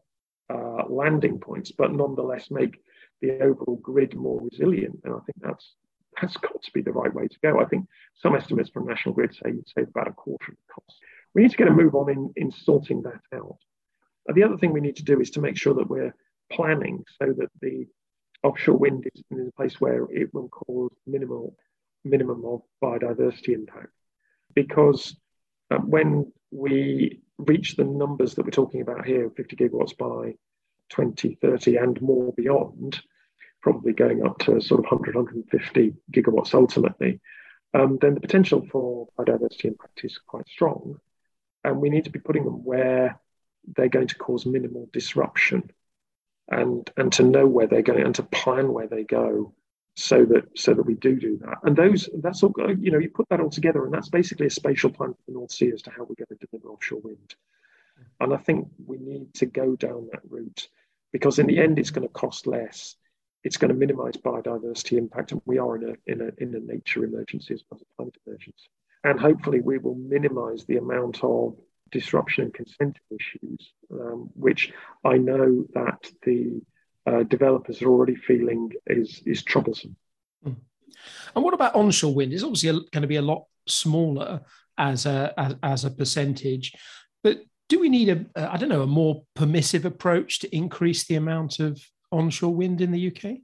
uh, 0.51 0.86
landing 0.89 1.39
points, 1.39 1.71
but 1.71 1.94
nonetheless 1.94 2.51
make 2.51 2.81
the 3.21 3.39
overall 3.39 3.77
grid 3.77 4.15
more 4.15 4.42
resilient. 4.42 5.00
And 5.03 5.13
I 5.13 5.19
think 5.19 5.38
that's 5.42 5.75
that's 6.19 6.38
got 6.38 6.62
to 6.62 6.71
be 6.74 6.81
the 6.81 6.92
right 6.92 7.13
way 7.13 7.27
to 7.27 7.38
go. 7.42 7.59
I 7.59 7.65
think 7.65 7.88
some 8.15 8.36
estimates 8.36 8.69
from 8.69 8.86
National 8.86 9.15
Grid 9.15 9.33
say 9.33 9.51
you'd 9.51 9.69
save 9.69 9.88
about 9.88 10.09
a 10.09 10.13
quarter 10.13 10.51
of 10.51 10.57
the 10.57 10.74
cost. 10.74 11.00
We 11.33 11.42
need 11.42 11.51
to 11.51 11.57
get 11.57 11.69
a 11.69 11.71
move 11.71 11.95
on 11.95 12.09
in, 12.09 12.33
in 12.36 12.51
sorting 12.51 13.01
that 13.03 13.21
out. 13.33 13.57
And 14.27 14.36
the 14.36 14.44
other 14.44 14.57
thing 14.57 14.74
we 14.74 14.81
need 14.81 14.98
to 14.98 15.06
do 15.06 15.21
is 15.21 15.31
to 15.31 15.42
make 15.42 15.57
sure 15.57 15.74
that 15.75 15.89
we're 15.89 16.13
planning 16.51 17.06
so 17.18 17.33
that 17.38 17.50
the 17.62 17.88
offshore 18.44 18.77
wind 18.77 19.07
is 19.13 19.24
in 19.31 19.48
a 19.48 19.51
place 19.51 19.80
where 19.80 20.06
it 20.12 20.33
will 20.33 20.50
cause 20.50 20.92
minimal 21.07 21.56
minimum 22.03 22.44
of 22.45 22.62
biodiversity 22.83 23.50
impact. 23.50 23.94
Because 24.53 25.15
uh, 25.71 25.77
when 25.77 26.31
we 26.51 27.21
reach 27.38 27.75
the 27.75 27.83
numbers 27.83 28.35
that 28.35 28.44
we're 28.44 28.51
talking 28.51 28.81
about 28.81 29.06
here, 29.06 29.29
50 29.29 29.56
gigawatts 29.56 29.97
by 29.97 30.35
2030 30.89 31.77
and 31.77 32.01
more 32.01 32.33
beyond, 32.33 33.01
probably 33.62 33.94
going 33.94 34.25
up 34.25 34.38
to 34.39 34.59
sort 34.59 34.79
of 34.79 34.91
100, 34.91 35.15
150 35.15 35.94
gigawatts 36.12 36.53
ultimately, 36.53 37.21
um, 37.73 37.97
then 38.01 38.13
the 38.13 38.19
potential 38.19 38.67
for 38.69 39.07
biodiversity 39.17 39.65
impact 39.65 40.01
is 40.03 40.19
quite 40.27 40.48
strong. 40.48 41.00
And 41.63 41.77
we 41.77 41.89
need 41.89 42.03
to 42.03 42.12
be 42.12 42.19
putting 42.19 42.43
them 42.43 42.65
where 42.65 43.19
they're 43.75 43.88
going 43.88 44.07
to 44.07 44.17
cause 44.17 44.46
minimal 44.46 44.89
disruption 44.91 45.72
and, 46.50 46.89
and 46.98 47.13
to 47.13 47.24
know 47.24 47.48
where 47.48 47.67
they're 47.67 47.81
going 47.81 48.03
and 48.03 48.15
to 48.15 48.24
plan 48.24 48.74
where 48.74 48.88
they 48.88 49.03
go 49.03 49.53
so 49.95 50.25
that 50.25 50.57
so 50.57 50.74
that 50.74 50.86
we 50.86 50.95
do 50.95 51.19
do 51.19 51.38
that. 51.39 51.57
And 51.63 51.75
those 51.75 52.10
that's 52.21 52.43
all 52.43 52.53
you 52.79 52.91
know 52.91 53.00
you 53.00 53.10
put 53.10 53.29
that 53.29 53.39
all 53.39 53.50
together, 53.50 53.83
and 53.86 53.93
that's 53.93 54.10
basically 54.10 54.48
a 54.48 54.51
spatial 54.51 54.89
plan 54.89 55.13
for 55.13 55.24
the 55.27 55.33
North 55.33 55.51
Sea 55.51 55.71
as 55.74 55.81
to 55.83 55.91
how 55.91 56.03
we're 56.03 56.15
going 56.15 56.39
to 56.39 56.48
deliver 56.48 56.69
offshore 56.69 57.01
wind. 57.01 57.36
And 58.19 58.33
I 58.33 58.38
think 58.38 58.67
we 58.86 58.98
need 58.98 59.33
to 59.36 59.45
go 59.45 59.75
down 59.75 60.10
that 60.12 60.21
route 60.29 60.67
because 61.12 61.39
in 61.39 61.48
the 61.48 61.60
end 61.60 61.77
it's 61.77 61.91
going 61.91 62.07
to 62.07 62.13
cost 62.13 62.48
less. 62.48 62.95
It's 63.43 63.57
going 63.57 63.69
to 63.69 63.77
minimise 63.77 64.17
biodiversity 64.17 64.98
impact, 64.98 65.31
and 65.31 65.41
we 65.45 65.57
are 65.57 65.75
in 65.75 65.89
a 65.89 66.12
in 66.12 66.21
a 66.21 66.31
in 66.38 66.55
a 66.55 66.60
nature 66.60 67.03
emergency 67.03 67.53
as 67.53 67.63
well 67.69 67.77
as 67.77 67.81
a 67.81 67.95
climate 67.95 68.17
emergency. 68.25 68.69
And 69.03 69.19
hopefully 69.19 69.62
we 69.62 69.79
will 69.79 69.95
minimise 69.95 70.65
the 70.65 70.77
amount 70.77 71.24
of 71.24 71.55
disruption 71.91 72.45
and 72.45 72.53
consent 72.53 73.00
issues, 73.10 73.74
um, 73.91 74.29
which 74.36 74.71
I 75.03 75.17
know 75.17 75.65
that 75.74 76.10
the 76.24 76.62
uh, 77.05 77.24
developers 77.24 77.81
are 77.81 77.89
already 77.89 78.15
feeling 78.15 78.72
is 78.88 79.22
is 79.25 79.43
troublesome. 79.43 79.96
Hmm. 80.43 80.53
And 81.36 81.43
what 81.43 81.53
about 81.53 81.75
onshore 81.75 82.13
wind? 82.13 82.34
It's 82.34 82.43
obviously 82.43 82.72
going 82.91 83.01
to 83.01 83.08
be 83.08 83.15
a 83.15 83.22
lot 83.22 83.46
smaller 83.67 84.41
as 84.77 85.05
a 85.05 85.34
as, 85.38 85.55
as 85.63 85.86
a 85.86 85.91
percentage, 85.91 86.74
but 87.24 87.41
do 87.70 87.79
we 87.79 87.89
need 87.89 88.10
a 88.10 88.51
I 88.51 88.58
don't 88.58 88.70
know 88.70 88.84
a 88.84 88.88
more 88.88 89.24
permissive 89.36 89.86
approach 89.86 90.39
to 90.39 90.55
increase 90.55 91.05
the 91.05 91.15
amount 91.15 91.60
of 91.60 91.81
onshore 92.12 92.53
wind 92.53 92.81
in 92.81 92.91
the 92.91 93.08
UK? 93.08 93.38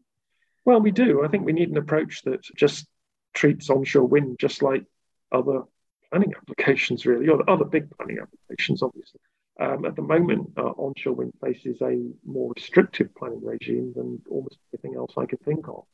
Well, 0.66 0.82
we 0.82 0.92
do. 0.92 1.24
I 1.24 1.30
think 1.30 1.46
we 1.46 1.54
need 1.54 1.70
an 1.70 1.78
approach 1.78 2.24
that 2.24 2.42
just 2.56 2.88
treats 3.34 3.70
onshore 3.70 4.06
wind 4.06 4.38
just 4.40 4.62
like 4.62 4.84
other 5.32 5.64
planning 6.10 6.34
applications, 6.36 7.06
really, 7.06 7.30
or 7.30 7.50
other 7.50 7.66
big 7.66 7.90
planning 7.92 8.20
applications, 8.20 8.84
obviously. 8.84 9.22
Um, 9.60 9.86
at 9.86 9.96
the 9.96 10.04
moment, 10.04 10.52
uh, 10.58 10.72
onshore 10.78 11.14
wind 11.14 11.34
faces 11.42 11.82
a 11.82 12.12
more 12.26 12.54
restrictive 12.56 13.14
planning 13.16 13.44
regime 13.44 13.94
than 13.96 14.22
almost 14.30 14.58
everything 14.74 14.96
else 14.96 15.14
I 15.18 15.26
can 15.26 15.40
think 15.40 15.68
of. 15.68 15.86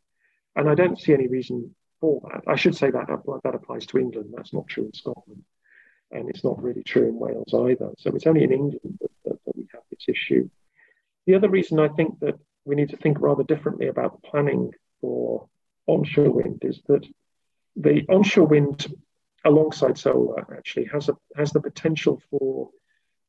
And 0.56 0.70
I 0.70 0.76
don't 0.76 1.00
see 1.00 1.14
any 1.14 1.28
reason 1.28 1.74
for 2.02 2.22
that. 2.32 2.44
I 2.46 2.56
should 2.56 2.76
say 2.76 2.92
that 2.92 3.08
that 3.08 3.56
applies 3.56 3.86
to 3.88 3.98
England. 3.98 4.34
That's 4.36 4.54
not 4.54 4.68
true 4.68 4.86
in 4.86 4.94
Scotland. 4.94 5.44
And 6.12 6.30
it's 6.30 6.44
not 6.44 6.62
really 6.62 6.84
true 6.84 7.08
in 7.08 7.18
Wales 7.18 7.54
either. 7.54 7.92
So 7.98 8.12
it's 8.14 8.28
only 8.28 8.44
in 8.44 8.52
England 8.52 9.00
that, 9.00 9.10
that, 9.26 9.46
that 9.46 9.56
we 9.56 9.68
have 9.74 9.84
this 9.90 10.06
issue. 10.10 10.50
The 11.26 11.36
other 11.36 11.50
reason 11.50 11.80
I 11.80 11.88
think 11.88 12.20
that 12.20 12.36
we 12.66 12.76
need 12.76 12.90
to 12.90 12.98
think 12.98 13.20
rather 13.20 13.44
differently 13.44 13.88
about 13.88 14.22
the 14.22 14.28
planning 14.28 14.72
for 15.00 15.48
onshore 15.88 16.32
wind 16.32 16.60
is 16.64 16.82
that 16.88 17.06
the 17.76 18.06
onshore 18.10 18.48
wind 18.48 18.88
alongside 19.46 19.98
solar 19.98 20.56
actually 20.56 20.86
has 20.86 21.10
a 21.10 21.18
has 21.36 21.52
the 21.52 21.62
potential 21.62 22.22
for 22.30 22.70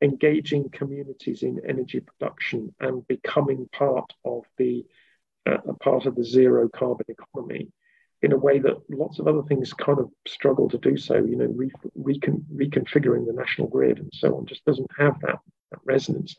engaging 0.05 0.69
communities 0.69 1.43
in 1.43 1.61
energy 1.67 2.01
production 2.01 2.75
and 2.79 3.07
becoming 3.09 3.67
part 3.73 4.13
of 4.25 4.45
the 4.59 4.85
uh, 5.47 5.73
part 5.81 6.07
of 6.07 6.15
the 6.15 6.25
zero 6.25 6.69
carbon 6.69 7.07
economy 7.09 7.73
in 8.23 8.33
a 8.33 8.37
way 8.39 8.59
that 8.59 8.77
lots 8.89 9.19
of 9.19 9.27
other 9.29 9.43
things 9.43 9.73
kind 9.73 9.99
of 9.99 10.11
struggle 10.27 10.69
to 10.69 10.79
do 10.79 10.97
so. 10.97 11.17
You 11.17 11.37
know, 11.37 11.53
re- 11.55 11.71
recon- 11.95 12.47
reconfiguring 12.55 13.27
the 13.27 13.35
national 13.35 13.69
grid 13.69 13.99
and 13.99 14.11
so 14.15 14.37
on 14.37 14.47
just 14.47 14.65
doesn't 14.65 14.91
have 14.99 15.21
that, 15.21 15.39
that 15.71 15.81
resonance. 15.85 16.37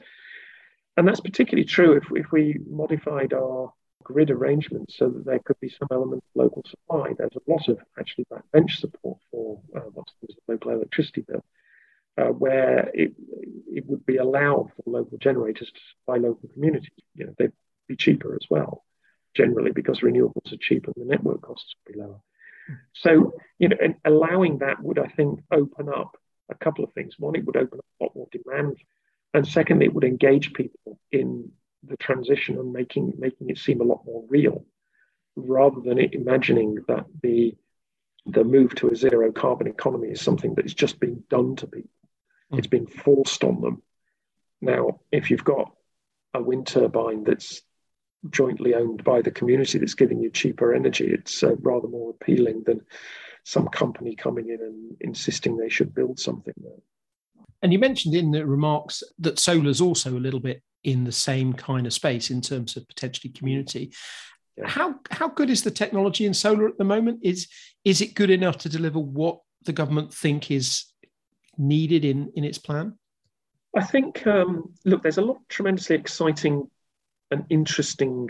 And 0.98 1.08
that's 1.08 1.20
particularly 1.20 1.66
true 1.66 1.94
if, 1.94 2.06
if 2.16 2.32
we 2.32 2.60
modified 2.68 3.34
our 3.34 3.72
grid 4.04 4.32
arrangements 4.32 4.98
so 4.98 5.10
that 5.10 5.26
there 5.26 5.40
could 5.40 5.60
be 5.60 5.70
some 5.70 5.88
element 5.92 6.24
of 6.24 6.42
local 6.42 6.64
supply. 6.68 7.14
There's 7.18 7.36
a 7.36 7.52
lot 7.52 7.68
of 7.68 7.80
actually 8.00 8.26
backbench 8.32 8.78
support 8.78 9.18
for 9.32 9.60
uh, 9.76 9.82
what's 9.94 10.14
the 10.22 10.34
local 10.48 10.72
electricity 10.72 11.22
bill, 11.22 11.44
uh, 12.18 12.26
where 12.28 12.90
it, 12.94 13.14
it 13.72 13.86
would 13.88 14.06
be 14.06 14.18
allowed 14.18 14.72
for 14.76 14.84
local 14.86 15.18
generators 15.18 15.72
to 15.72 15.80
supply 15.92 16.18
local 16.18 16.50
communities. 16.54 16.92
You 17.16 17.28
know, 17.28 17.36
they'd 17.38 17.52
be 17.88 17.96
cheaper 17.96 18.34
as 18.34 18.48
well, 18.50 18.84
generally 19.36 19.72
because 19.72 20.00
renewables 20.00 20.54
are 20.54 20.58
cheaper 20.58 20.92
and 20.96 21.06
the 21.06 21.12
network 21.12 21.42
costs 21.42 21.76
would 21.76 21.94
be 21.94 22.00
lower. 22.00 22.20
So, 22.94 23.34
you 23.60 23.70
know, 23.70 23.78
and 23.82 23.96
allowing 24.06 24.60
that 24.60 24.82
would, 24.82 24.98
I 24.98 25.08
think, 25.08 25.42
open 25.52 25.90
up 25.90 26.18
a 26.50 26.56
couple 26.56 26.84
of 26.84 26.94
things. 26.94 27.16
One, 27.20 27.36
it 27.36 27.46
would 27.46 27.58
open 27.58 27.80
up 27.80 27.86
a 28.00 28.04
lot 28.06 28.16
more 28.16 28.28
demand 28.32 28.78
and 29.36 29.46
secondly, 29.46 29.88
it 29.88 29.94
would 29.94 30.06
engage 30.06 30.54
people 30.54 30.98
in 31.12 31.52
the 31.84 31.98
transition 31.98 32.58
and 32.58 32.72
making 32.72 33.14
making 33.18 33.50
it 33.50 33.58
seem 33.58 33.82
a 33.82 33.84
lot 33.84 34.06
more 34.06 34.24
real, 34.30 34.66
rather 35.36 35.82
than 35.82 36.00
imagining 36.00 36.78
that 36.88 37.06
the 37.22 37.54
the 38.26 38.46
move 38.46 38.74
to 38.76 38.88
a 38.88 38.96
zero 38.96 39.34
carbon 39.34 39.68
economy 39.68 40.08
is 40.08 40.22
something 40.22 40.56
that 40.56 40.66
is 40.66 40.74
just 40.74 41.02
being 41.02 41.22
done 41.30 41.58
to 41.58 41.68
people. 41.68 41.90
Mm. 42.52 42.58
It's 42.58 42.68
been 42.68 42.88
forced 42.88 43.44
on 43.44 43.62
them. 43.62 43.82
Now, 44.62 45.02
if 45.12 45.30
you've 45.30 45.44
got 45.44 45.72
a 46.34 46.42
wind 46.42 46.68
turbine 46.68 47.24
that's 47.24 47.62
jointly 48.30 48.74
owned 48.74 49.04
by 49.04 49.22
the 49.22 49.32
community 49.32 49.78
that's 49.78 49.94
giving 49.94 50.22
you 50.22 50.30
cheaper 50.30 50.74
energy, 50.74 51.08
it's 51.08 51.44
uh, 51.44 51.56
rather 51.58 51.88
more 51.88 52.12
appealing 52.12 52.64
than 52.66 52.82
some 53.44 53.68
company 53.68 54.16
coming 54.16 54.50
in 54.50 54.60
and 54.62 54.98
insisting 55.02 55.58
they 55.58 55.70
should 55.70 55.94
build 55.94 56.20
something 56.20 56.54
there. 56.58 56.82
And 57.62 57.72
you 57.72 57.80
mentioned 57.80 58.16
in 58.16 58.32
the 58.32 58.46
remarks 58.46 59.04
that 59.20 59.40
solar 59.40 59.70
is 59.70 59.82
also 59.82 60.12
a 60.12 60.20
little 60.20 60.40
bit 60.40 60.62
in 60.84 61.04
the 61.04 61.12
same 61.12 61.54
kind 61.54 61.88
of 61.88 61.94
space 61.94 62.30
in 62.30 62.42
terms 62.42 62.76
of 62.76 62.88
potentially 62.88 63.32
community. 63.32 63.92
Yeah. 64.58 64.68
How 64.68 64.96
how 65.12 65.30
good 65.30 65.50
is 65.50 65.64
the 65.64 65.72
technology 65.72 66.26
in 66.26 66.34
solar 66.34 66.68
at 66.68 66.78
the 66.78 66.84
moment? 66.84 67.20
Is 67.24 67.48
is 67.84 68.02
it 68.02 68.14
good 68.14 68.30
enough 68.30 68.58
to 68.60 68.70
deliver 68.70 69.00
what 69.00 69.40
the 69.64 69.74
government 69.74 70.14
think 70.14 70.52
is 70.52 70.86
needed 71.58 72.06
in 72.06 72.32
in 72.36 72.44
its 72.44 72.58
plan? 72.58 72.98
I 73.76 73.84
think 73.84 74.26
um, 74.26 74.74
look, 74.86 75.04
there's 75.04 75.18
a 75.18 75.22
lot 75.22 75.38
tremendously 75.50 75.96
exciting 75.98 76.70
and 77.32 77.46
interesting 77.50 78.30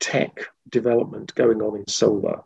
tech 0.00 0.46
development 0.68 1.34
going 1.34 1.62
on 1.62 1.78
in 1.78 1.88
solar. 1.88 2.42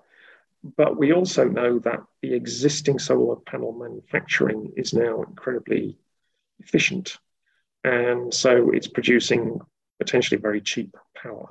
But 0.76 0.99
we 0.99 1.12
also 1.12 1.45
know 1.45 1.78
that 1.81 2.00
the 2.23 2.35
existing 2.35 2.99
solar 2.99 3.37
panel 3.37 3.73
manufacturing 3.73 4.73
is 4.76 4.93
now 4.93 5.23
incredibly 5.23 5.99
efficient. 6.59 7.19
And 7.85 8.33
so 8.33 8.71
it's 8.71 8.88
producing 8.88 9.61
potentially 9.99 10.40
very 10.40 10.61
cheap 10.61 10.97
power. 11.14 11.49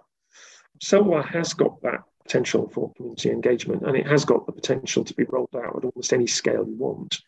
Solar 0.81 1.21
has 1.21 1.53
got 1.53 1.81
that 1.81 2.03
potential 2.23 2.69
for 2.69 2.93
community 2.93 3.29
engagement 3.29 3.83
and 3.83 3.95
it 3.95 4.07
has 4.07 4.25
got 4.25 4.45
the 4.45 4.51
potential 4.51 5.03
to 5.05 5.13
be 5.13 5.23
rolled 5.25 5.55
out 5.55 5.77
at 5.77 5.85
almost 5.85 6.11
any 6.11 6.27
scale 6.27 6.65
you 6.67 6.75
want. 6.75 7.21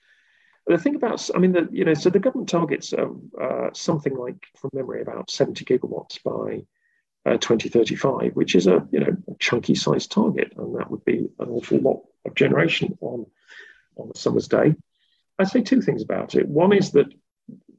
The 0.67 0.77
thing 0.77 0.95
about, 0.95 1.29
I 1.33 1.39
mean, 1.39 1.53
the, 1.53 1.67
you 1.71 1.85
know, 1.85 1.93
so 1.93 2.09
the 2.09 2.19
government 2.19 2.49
targets 2.49 2.93
uh, 2.93 3.69
something 3.73 4.15
like, 4.15 4.47
from 4.57 4.69
memory, 4.73 5.01
about 5.01 5.31
70 5.31 5.63
gigawatts 5.63 6.21
by 6.21 6.65
uh, 7.27 7.37
2035, 7.37 8.35
which 8.35 8.55
is 8.55 8.67
a 8.67 8.87
you 8.91 9.01
know 9.01 9.17
a 9.27 9.35
chunky 9.39 9.75
sized 9.75 10.11
target, 10.11 10.53
and 10.55 10.77
that 10.77 10.89
would 10.89 11.03
be 11.03 11.27
an 11.39 11.49
awful 11.49 11.77
lot 11.79 12.01
of 12.25 12.35
generation 12.35 12.97
on 13.01 13.25
on 13.97 14.11
a 14.13 14.17
summer's 14.17 14.47
day. 14.47 14.75
I'd 15.37 15.49
say 15.49 15.61
two 15.61 15.81
things 15.81 16.01
about 16.01 16.35
it. 16.35 16.47
One 16.47 16.71
is 16.71 16.91
that 16.91 17.07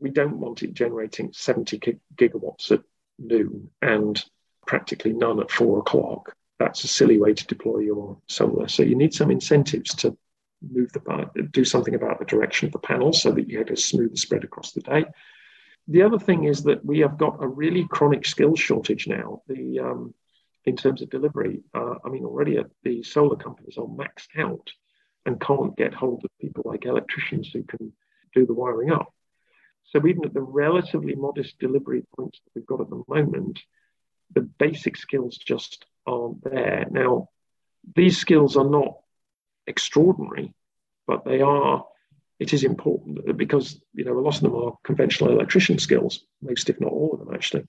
we 0.00 0.10
don't 0.10 0.38
want 0.38 0.62
it 0.62 0.74
generating 0.74 1.32
70 1.32 1.80
gigawatts 2.14 2.70
at 2.70 2.82
noon 3.18 3.70
and 3.82 4.22
practically 4.66 5.12
none 5.12 5.40
at 5.40 5.50
four 5.50 5.78
o'clock. 5.78 6.34
That's 6.58 6.84
a 6.84 6.88
silly 6.88 7.18
way 7.18 7.34
to 7.34 7.46
deploy 7.46 7.78
your 7.78 8.18
solar. 8.28 8.68
So 8.68 8.82
you 8.82 8.96
need 8.96 9.14
some 9.14 9.30
incentives 9.30 9.94
to 9.96 10.16
move 10.60 10.90
the 10.92 11.48
do 11.52 11.64
something 11.64 11.94
about 11.94 12.18
the 12.18 12.24
direction 12.24 12.66
of 12.66 12.72
the 12.72 12.78
panel 12.78 13.12
so 13.12 13.30
that 13.32 13.48
you 13.48 13.58
have 13.58 13.70
a 13.70 13.76
smooth 13.76 14.16
spread 14.16 14.44
across 14.44 14.72
the 14.72 14.80
day 14.80 15.04
the 15.88 16.02
other 16.02 16.18
thing 16.18 16.44
is 16.44 16.62
that 16.64 16.84
we 16.84 17.00
have 17.00 17.16
got 17.16 17.42
a 17.42 17.48
really 17.48 17.88
chronic 17.88 18.26
skills 18.26 18.60
shortage 18.60 19.08
now. 19.08 19.40
The 19.48 19.80
um, 19.80 20.14
in 20.66 20.76
terms 20.76 21.00
of 21.00 21.08
delivery, 21.08 21.60
uh, 21.74 21.94
I 22.04 22.10
mean, 22.10 22.24
already 22.24 22.58
the 22.82 23.02
solar 23.02 23.36
companies 23.36 23.78
are 23.78 23.86
maxed 23.86 24.38
out 24.38 24.68
and 25.24 25.40
can't 25.40 25.74
get 25.76 25.94
hold 25.94 26.22
of 26.24 26.30
people 26.40 26.62
like 26.66 26.84
electricians 26.84 27.50
who 27.50 27.62
can 27.62 27.92
do 28.34 28.44
the 28.44 28.52
wiring 28.52 28.92
up. 28.92 29.14
So 29.84 30.06
even 30.06 30.26
at 30.26 30.34
the 30.34 30.42
relatively 30.42 31.14
modest 31.14 31.58
delivery 31.58 32.04
points 32.14 32.40
that 32.44 32.50
we've 32.54 32.66
got 32.66 32.82
at 32.82 32.90
the 32.90 33.02
moment, 33.08 33.58
the 34.34 34.42
basic 34.42 34.98
skills 34.98 35.38
just 35.38 35.86
aren't 36.06 36.44
there. 36.44 36.86
Now, 36.90 37.30
these 37.96 38.18
skills 38.18 38.58
are 38.58 38.68
not 38.68 38.98
extraordinary, 39.68 40.54
but 41.06 41.24
they 41.24 41.40
are 41.40 41.84
it 42.38 42.52
is 42.52 42.62
important 42.62 43.36
because 43.36 43.80
you 43.94 44.04
know 44.04 44.18
a 44.18 44.20
lot 44.20 44.36
of 44.36 44.42
them 44.42 44.54
are 44.54 44.76
conventional 44.84 45.30
electrician 45.30 45.78
skills, 45.78 46.24
most 46.40 46.70
if 46.70 46.80
not 46.80 46.92
all 46.92 47.12
of 47.12 47.20
them 47.20 47.34
actually. 47.34 47.66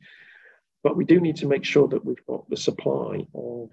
But 0.83 0.95
we 0.95 1.05
do 1.05 1.19
need 1.19 1.37
to 1.37 1.47
make 1.47 1.65
sure 1.65 1.87
that 1.89 2.05
we've 2.05 2.25
got 2.25 2.49
the 2.49 2.57
supply 2.57 3.25
of 3.33 3.69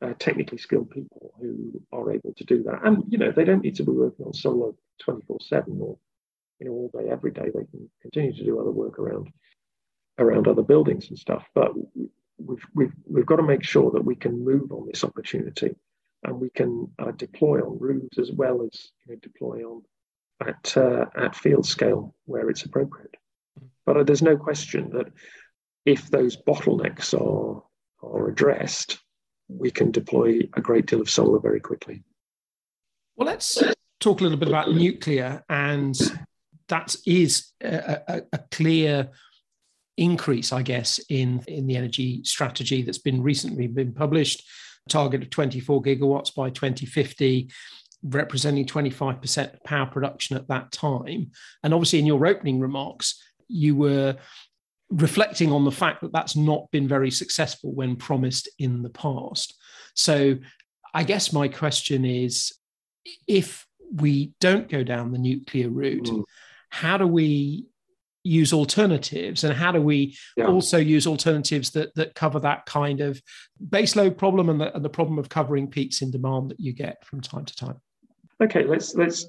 uh, 0.00 0.14
technically 0.18 0.58
skilled 0.58 0.90
people 0.90 1.34
who 1.40 1.80
are 1.92 2.12
able 2.12 2.32
to 2.34 2.44
do 2.44 2.62
that. 2.64 2.80
And 2.84 3.04
you 3.08 3.18
know 3.18 3.30
they 3.30 3.44
don't 3.44 3.62
need 3.62 3.76
to 3.76 3.84
be 3.84 3.92
working 3.92 4.26
on 4.26 4.32
solar 4.32 4.72
24/7 5.06 5.80
or 5.80 5.98
you 6.60 6.66
know 6.66 6.72
all 6.72 6.90
day 6.94 7.10
every 7.10 7.30
day. 7.30 7.46
They 7.46 7.64
can 7.64 7.90
continue 8.02 8.32
to 8.32 8.44
do 8.44 8.58
other 8.58 8.70
work 8.70 8.98
around 8.98 9.28
around 10.18 10.48
other 10.48 10.62
buildings 10.62 11.10
and 11.10 11.18
stuff. 11.18 11.46
But 11.54 11.72
we've 12.38 12.64
we've 12.74 12.94
we've 13.06 13.26
got 13.26 13.36
to 13.36 13.42
make 13.42 13.64
sure 13.64 13.90
that 13.90 14.04
we 14.04 14.14
can 14.14 14.44
move 14.44 14.72
on 14.72 14.86
this 14.86 15.04
opportunity 15.04 15.76
and 16.24 16.40
we 16.40 16.50
can 16.50 16.90
uh, 16.98 17.12
deploy 17.12 17.60
on 17.60 17.78
roofs 17.78 18.18
as 18.18 18.32
well 18.32 18.62
as 18.62 18.90
you 19.06 19.14
know, 19.14 19.20
deploy 19.22 19.62
on 19.62 19.82
at, 20.46 20.76
uh, 20.76 21.06
at 21.16 21.34
field 21.34 21.66
scale 21.66 22.14
where 22.26 22.48
it's 22.50 22.64
appropriate. 22.64 23.16
But 23.86 23.96
uh, 23.96 24.02
there's 24.02 24.22
no 24.22 24.36
question 24.36 24.90
that 24.90 25.06
if 25.84 26.10
those 26.10 26.36
bottlenecks 26.36 27.14
are, 27.14 27.62
are 28.02 28.28
addressed, 28.28 28.98
we 29.48 29.70
can 29.70 29.90
deploy 29.90 30.40
a 30.54 30.60
great 30.60 30.86
deal 30.86 31.00
of 31.00 31.10
solar 31.10 31.40
very 31.40 31.60
quickly. 31.60 32.02
Well, 33.16 33.26
let's 33.26 33.62
talk 33.98 34.20
a 34.20 34.22
little 34.22 34.38
bit 34.38 34.48
about 34.48 34.72
nuclear, 34.72 35.42
and 35.48 35.96
that 36.68 36.94
is 37.06 37.52
a, 37.62 38.00
a, 38.06 38.22
a 38.34 38.38
clear 38.50 39.10
increase, 39.96 40.52
I 40.52 40.62
guess, 40.62 41.00
in, 41.08 41.42
in 41.48 41.66
the 41.66 41.76
energy 41.76 42.22
strategy 42.24 42.82
that's 42.82 42.98
been 42.98 43.22
recently 43.22 43.66
been 43.66 43.92
published. 43.92 44.44
Target 44.88 45.22
of 45.22 45.30
24 45.30 45.82
gigawatts 45.82 46.34
by 46.34 46.50
2050 46.50 47.50
representing 48.02 48.64
25% 48.64 49.54
of 49.54 49.64
power 49.64 49.86
production 49.86 50.36
at 50.36 50.48
that 50.48 50.70
time. 50.72 51.30
And 51.62 51.74
obviously, 51.74 51.98
in 51.98 52.06
your 52.06 52.26
opening 52.26 52.60
remarks, 52.60 53.20
you 53.48 53.74
were 53.76 54.16
reflecting 54.90 55.52
on 55.52 55.64
the 55.64 55.72
fact 55.72 56.00
that 56.02 56.12
that's 56.12 56.36
not 56.36 56.70
been 56.70 56.88
very 56.88 57.10
successful 57.10 57.72
when 57.72 57.96
promised 57.96 58.48
in 58.58 58.82
the 58.82 58.90
past. 58.90 59.54
So, 59.94 60.36
I 60.94 61.02
guess 61.04 61.32
my 61.32 61.48
question 61.48 62.04
is 62.04 62.52
if 63.26 63.66
we 63.92 64.32
don't 64.40 64.68
go 64.68 64.82
down 64.82 65.12
the 65.12 65.18
nuclear 65.18 65.68
route, 65.68 66.04
mm. 66.04 66.24
how 66.70 66.96
do 66.96 67.06
we 67.06 67.66
use 68.24 68.52
alternatives 68.52 69.44
and 69.44 69.54
how 69.54 69.72
do 69.72 69.80
we 69.80 70.16
yeah. 70.36 70.46
also 70.46 70.76
use 70.76 71.06
alternatives 71.06 71.70
that 71.70 71.94
that 71.94 72.14
cover 72.14 72.40
that 72.40 72.66
kind 72.66 73.00
of 73.00 73.22
baseload 73.68 74.16
problem 74.16 74.50
and 74.50 74.60
the, 74.60 74.74
and 74.74 74.84
the 74.84 74.90
problem 74.90 75.18
of 75.18 75.28
covering 75.28 75.68
peaks 75.68 76.02
in 76.02 76.10
demand 76.10 76.50
that 76.50 76.60
you 76.60 76.72
get 76.72 77.04
from 77.06 77.20
time 77.20 77.44
to 77.44 77.54
time 77.54 77.80
Okay, 78.40 78.64
let's 78.64 78.94
let's 78.94 79.26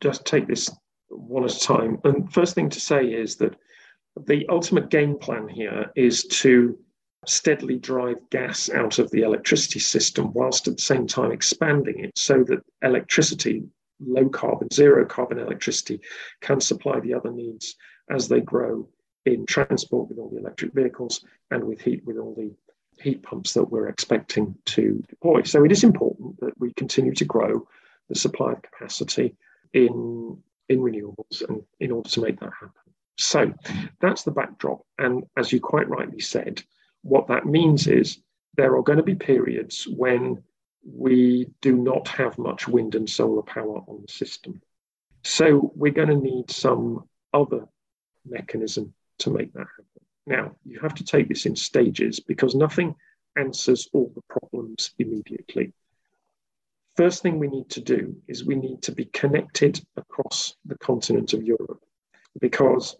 just 0.00 0.24
take 0.24 0.46
this 0.46 0.70
one 1.08 1.44
at 1.44 1.54
a 1.54 1.60
time. 1.60 1.98
And 2.04 2.32
first 2.32 2.54
thing 2.54 2.70
to 2.70 2.80
say 2.80 3.04
is 3.04 3.36
that 3.36 3.56
the 4.26 4.46
ultimate 4.48 4.88
game 4.88 5.18
plan 5.18 5.48
here 5.48 5.90
is 5.94 6.24
to 6.24 6.78
steadily 7.26 7.78
drive 7.78 8.16
gas 8.30 8.70
out 8.70 8.98
of 8.98 9.10
the 9.10 9.22
electricity 9.22 9.78
system 9.78 10.32
whilst 10.32 10.66
at 10.68 10.76
the 10.76 10.82
same 10.82 11.06
time 11.06 11.32
expanding 11.32 12.02
it 12.02 12.16
so 12.16 12.42
that 12.44 12.60
electricity, 12.82 13.62
low 14.00 14.28
carbon, 14.28 14.68
zero 14.72 15.04
carbon 15.04 15.38
electricity, 15.38 16.00
can 16.40 16.60
supply 16.60 16.98
the 17.00 17.12
other 17.12 17.30
needs 17.30 17.76
as 18.10 18.28
they 18.28 18.40
grow 18.40 18.88
in 19.26 19.46
transport 19.46 20.08
with 20.08 20.18
all 20.18 20.30
the 20.30 20.38
electric 20.38 20.72
vehicles 20.72 21.24
and 21.50 21.64
with 21.64 21.80
heat 21.80 22.04
with 22.04 22.16
all 22.16 22.34
the 22.34 22.52
heat 23.02 23.22
pumps 23.22 23.54
that 23.54 23.64
we're 23.64 23.88
expecting 23.88 24.54
to 24.66 25.02
deploy. 25.08 25.42
So 25.42 25.64
it 25.64 25.72
is 25.72 25.84
important 25.84 26.38
that 26.40 26.58
we 26.58 26.72
continue 26.74 27.14
to 27.14 27.24
grow 27.24 27.66
the 28.08 28.14
supply 28.14 28.52
of 28.52 28.62
capacity 28.62 29.36
in, 29.72 30.38
in 30.68 30.80
renewables 30.80 31.48
and 31.48 31.62
in 31.78 31.92
order 31.92 32.08
to 32.10 32.20
make 32.20 32.40
that 32.40 32.52
happen. 32.52 32.92
So 33.16 33.54
that's 34.00 34.22
the 34.22 34.30
backdrop. 34.30 34.80
And 34.98 35.24
as 35.36 35.52
you 35.52 35.60
quite 35.60 35.88
rightly 35.88 36.20
said, 36.20 36.62
what 37.02 37.28
that 37.28 37.46
means 37.46 37.86
is 37.86 38.18
there 38.56 38.76
are 38.76 38.82
going 38.82 38.98
to 38.98 39.04
be 39.04 39.14
periods 39.14 39.86
when 39.88 40.42
we 40.84 41.48
do 41.60 41.76
not 41.76 42.08
have 42.08 42.38
much 42.38 42.66
wind 42.66 42.94
and 42.94 43.08
solar 43.08 43.42
power 43.42 43.82
on 43.86 44.02
the 44.02 44.12
system. 44.12 44.60
So 45.22 45.72
we're 45.74 45.92
going 45.92 46.08
to 46.08 46.16
need 46.16 46.50
some 46.50 47.04
other 47.32 47.66
mechanism 48.26 48.94
to 49.18 49.30
make 49.30 49.52
that 49.52 49.66
happen. 49.66 49.84
Now, 50.26 50.56
you 50.64 50.80
have 50.80 50.94
to 50.96 51.04
take 51.04 51.28
this 51.28 51.46
in 51.46 51.56
stages 51.56 52.20
because 52.20 52.54
nothing 52.54 52.94
answers 53.36 53.88
all 53.92 54.12
the 54.14 54.22
problems 54.28 54.92
immediately. 54.98 55.72
First 56.96 57.22
thing 57.22 57.38
we 57.38 57.48
need 57.48 57.70
to 57.70 57.80
do 57.80 58.16
is 58.28 58.44
we 58.44 58.56
need 58.56 58.82
to 58.82 58.92
be 58.92 59.06
connected 59.06 59.80
across 59.96 60.54
the 60.64 60.76
continent 60.78 61.32
of 61.32 61.42
Europe 61.42 61.82
because 62.40 62.96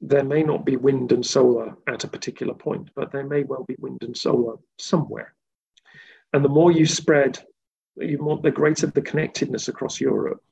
there 0.00 0.24
may 0.24 0.42
not 0.42 0.64
be 0.64 0.76
wind 0.76 1.12
and 1.12 1.24
solar 1.24 1.76
at 1.88 2.04
a 2.04 2.08
particular 2.08 2.54
point, 2.54 2.90
but 2.94 3.12
there 3.12 3.24
may 3.24 3.42
well 3.42 3.64
be 3.64 3.76
wind 3.78 3.98
and 4.02 4.16
solar 4.16 4.56
somewhere. 4.78 5.34
And 6.32 6.44
the 6.44 6.48
more 6.50 6.70
you 6.70 6.86
spread, 6.86 7.38
you 7.96 8.18
want 8.18 8.42
the 8.42 8.50
greater 8.50 8.86
the 8.86 9.02
connectedness 9.02 9.68
across 9.68 10.00
Europe, 10.00 10.42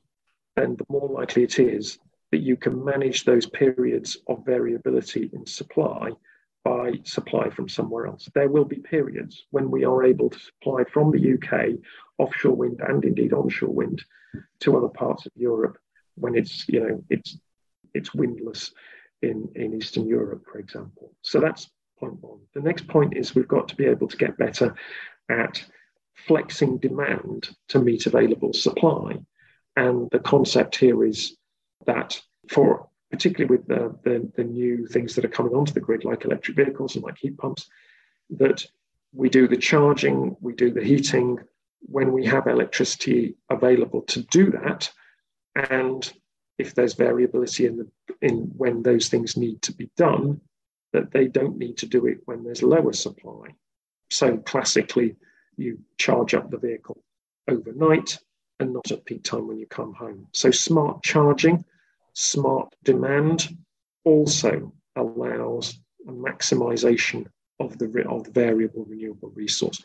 then 0.55 0.75
the 0.75 0.85
more 0.89 1.09
likely 1.09 1.43
it 1.43 1.59
is 1.59 1.99
that 2.35 2.41
you 2.41 2.57
can 2.57 2.83
manage 2.83 3.23
those 3.23 3.45
periods 3.45 4.17
of 4.27 4.45
variability 4.45 5.29
in 5.31 5.45
supply 5.45 6.09
by 6.65 6.91
supply 7.05 7.49
from 7.49 7.69
somewhere 7.69 8.07
else. 8.07 8.27
There 8.35 8.49
will 8.49 8.65
be 8.65 8.75
periods 8.75 9.45
when 9.51 9.71
we 9.71 9.85
are 9.85 10.03
able 10.03 10.29
to 10.29 10.37
supply 10.37 10.83
from 10.83 11.11
the 11.11 11.35
UK 11.35 11.79
offshore 12.17 12.57
wind 12.57 12.81
and 12.85 13.05
indeed 13.05 13.31
onshore 13.31 13.69
wind 13.69 14.03
to 14.59 14.75
other 14.75 14.89
parts 14.89 15.25
of 15.25 15.31
Europe 15.37 15.77
when 16.15 16.35
it's 16.35 16.67
you 16.67 16.81
know 16.81 17.01
it's 17.09 17.37
it's 17.93 18.13
windless 18.13 18.73
in, 19.21 19.47
in 19.55 19.73
Eastern 19.73 20.05
Europe, 20.05 20.43
for 20.51 20.59
example. 20.59 21.13
So 21.21 21.39
that's 21.39 21.69
point 21.97 22.21
one. 22.21 22.39
The 22.53 22.59
next 22.59 22.85
point 22.89 23.15
is 23.15 23.33
we've 23.33 23.47
got 23.47 23.69
to 23.69 23.77
be 23.77 23.85
able 23.85 24.09
to 24.09 24.17
get 24.17 24.37
better 24.37 24.75
at 25.29 25.63
flexing 26.27 26.79
demand 26.79 27.55
to 27.69 27.79
meet 27.79 28.07
available 28.07 28.51
supply. 28.51 29.19
And 29.77 30.09
the 30.11 30.19
concept 30.19 30.75
here 30.75 31.05
is 31.05 31.37
that 31.85 32.21
for 32.49 32.89
particularly 33.11 33.55
with 33.57 33.67
the, 33.67 33.95
the, 34.03 34.29
the, 34.35 34.43
new 34.43 34.85
things 34.87 35.15
that 35.15 35.23
are 35.23 35.29
coming 35.29 35.53
onto 35.53 35.71
the 35.71 35.79
grid, 35.79 36.03
like 36.03 36.25
electric 36.25 36.57
vehicles 36.57 36.95
and 36.95 37.03
like 37.03 37.17
heat 37.17 37.37
pumps, 37.37 37.69
that 38.29 38.65
we 39.13 39.29
do 39.29 39.47
the 39.47 39.57
charging, 39.57 40.35
we 40.41 40.53
do 40.53 40.71
the 40.71 40.83
heating 40.83 41.39
when 41.81 42.11
we 42.11 42.25
have 42.25 42.47
electricity 42.47 43.35
available 43.49 44.01
to 44.01 44.21
do 44.23 44.51
that. 44.51 44.91
And 45.55 46.11
if 46.57 46.73
there's 46.75 46.93
variability 46.93 47.65
in 47.65 47.77
the 47.77 47.87
in 48.21 48.51
when 48.57 48.81
those 48.81 49.07
things 49.07 49.37
need 49.37 49.61
to 49.61 49.73
be 49.73 49.89
done, 49.95 50.41
that 50.93 51.11
they 51.11 51.27
don't 51.27 51.57
need 51.57 51.77
to 51.77 51.85
do 51.85 52.07
it 52.07 52.19
when 52.25 52.43
there's 52.43 52.63
lower 52.63 52.93
supply. 52.93 53.47
So 54.09 54.37
classically, 54.37 55.15
you 55.57 55.79
charge 55.97 56.33
up 56.33 56.49
the 56.49 56.57
vehicle 56.57 57.01
overnight 57.47 58.19
and 58.59 58.73
not 58.73 58.91
at 58.91 59.05
peak 59.05 59.23
time 59.23 59.47
when 59.47 59.59
you 59.59 59.67
come 59.67 59.93
home. 59.93 60.27
So 60.31 60.51
smart 60.51 61.03
charging 61.03 61.63
smart 62.15 62.73
demand 62.83 63.55
also 64.05 64.73
allows 64.95 65.79
a 66.07 66.11
maximization 66.11 67.25
of 67.59 67.77
the, 67.77 68.05
of 68.09 68.27
variable 68.27 68.85
renewable 68.85 69.31
resource. 69.35 69.83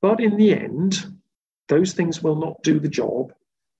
But 0.00 0.20
in 0.20 0.36
the 0.36 0.52
end, 0.52 1.04
those 1.68 1.92
things 1.92 2.22
will 2.22 2.36
not 2.36 2.62
do 2.62 2.78
the 2.78 2.88
job 2.88 3.32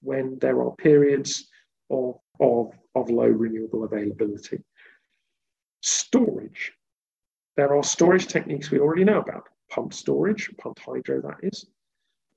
when 0.02 0.38
there 0.38 0.60
are 0.62 0.74
periods 0.76 1.46
of, 1.90 2.16
of, 2.40 2.72
of 2.94 3.10
low 3.10 3.26
renewable 3.26 3.84
availability. 3.84 4.62
Storage. 5.82 6.72
There 7.56 7.76
are 7.76 7.82
storage 7.82 8.26
techniques 8.26 8.70
we 8.70 8.78
already 8.78 9.04
know 9.04 9.20
about. 9.20 9.48
Pump 9.70 9.92
storage, 9.92 10.50
pumped 10.58 10.80
hydro, 10.80 11.20
that 11.20 11.38
is. 11.42 11.66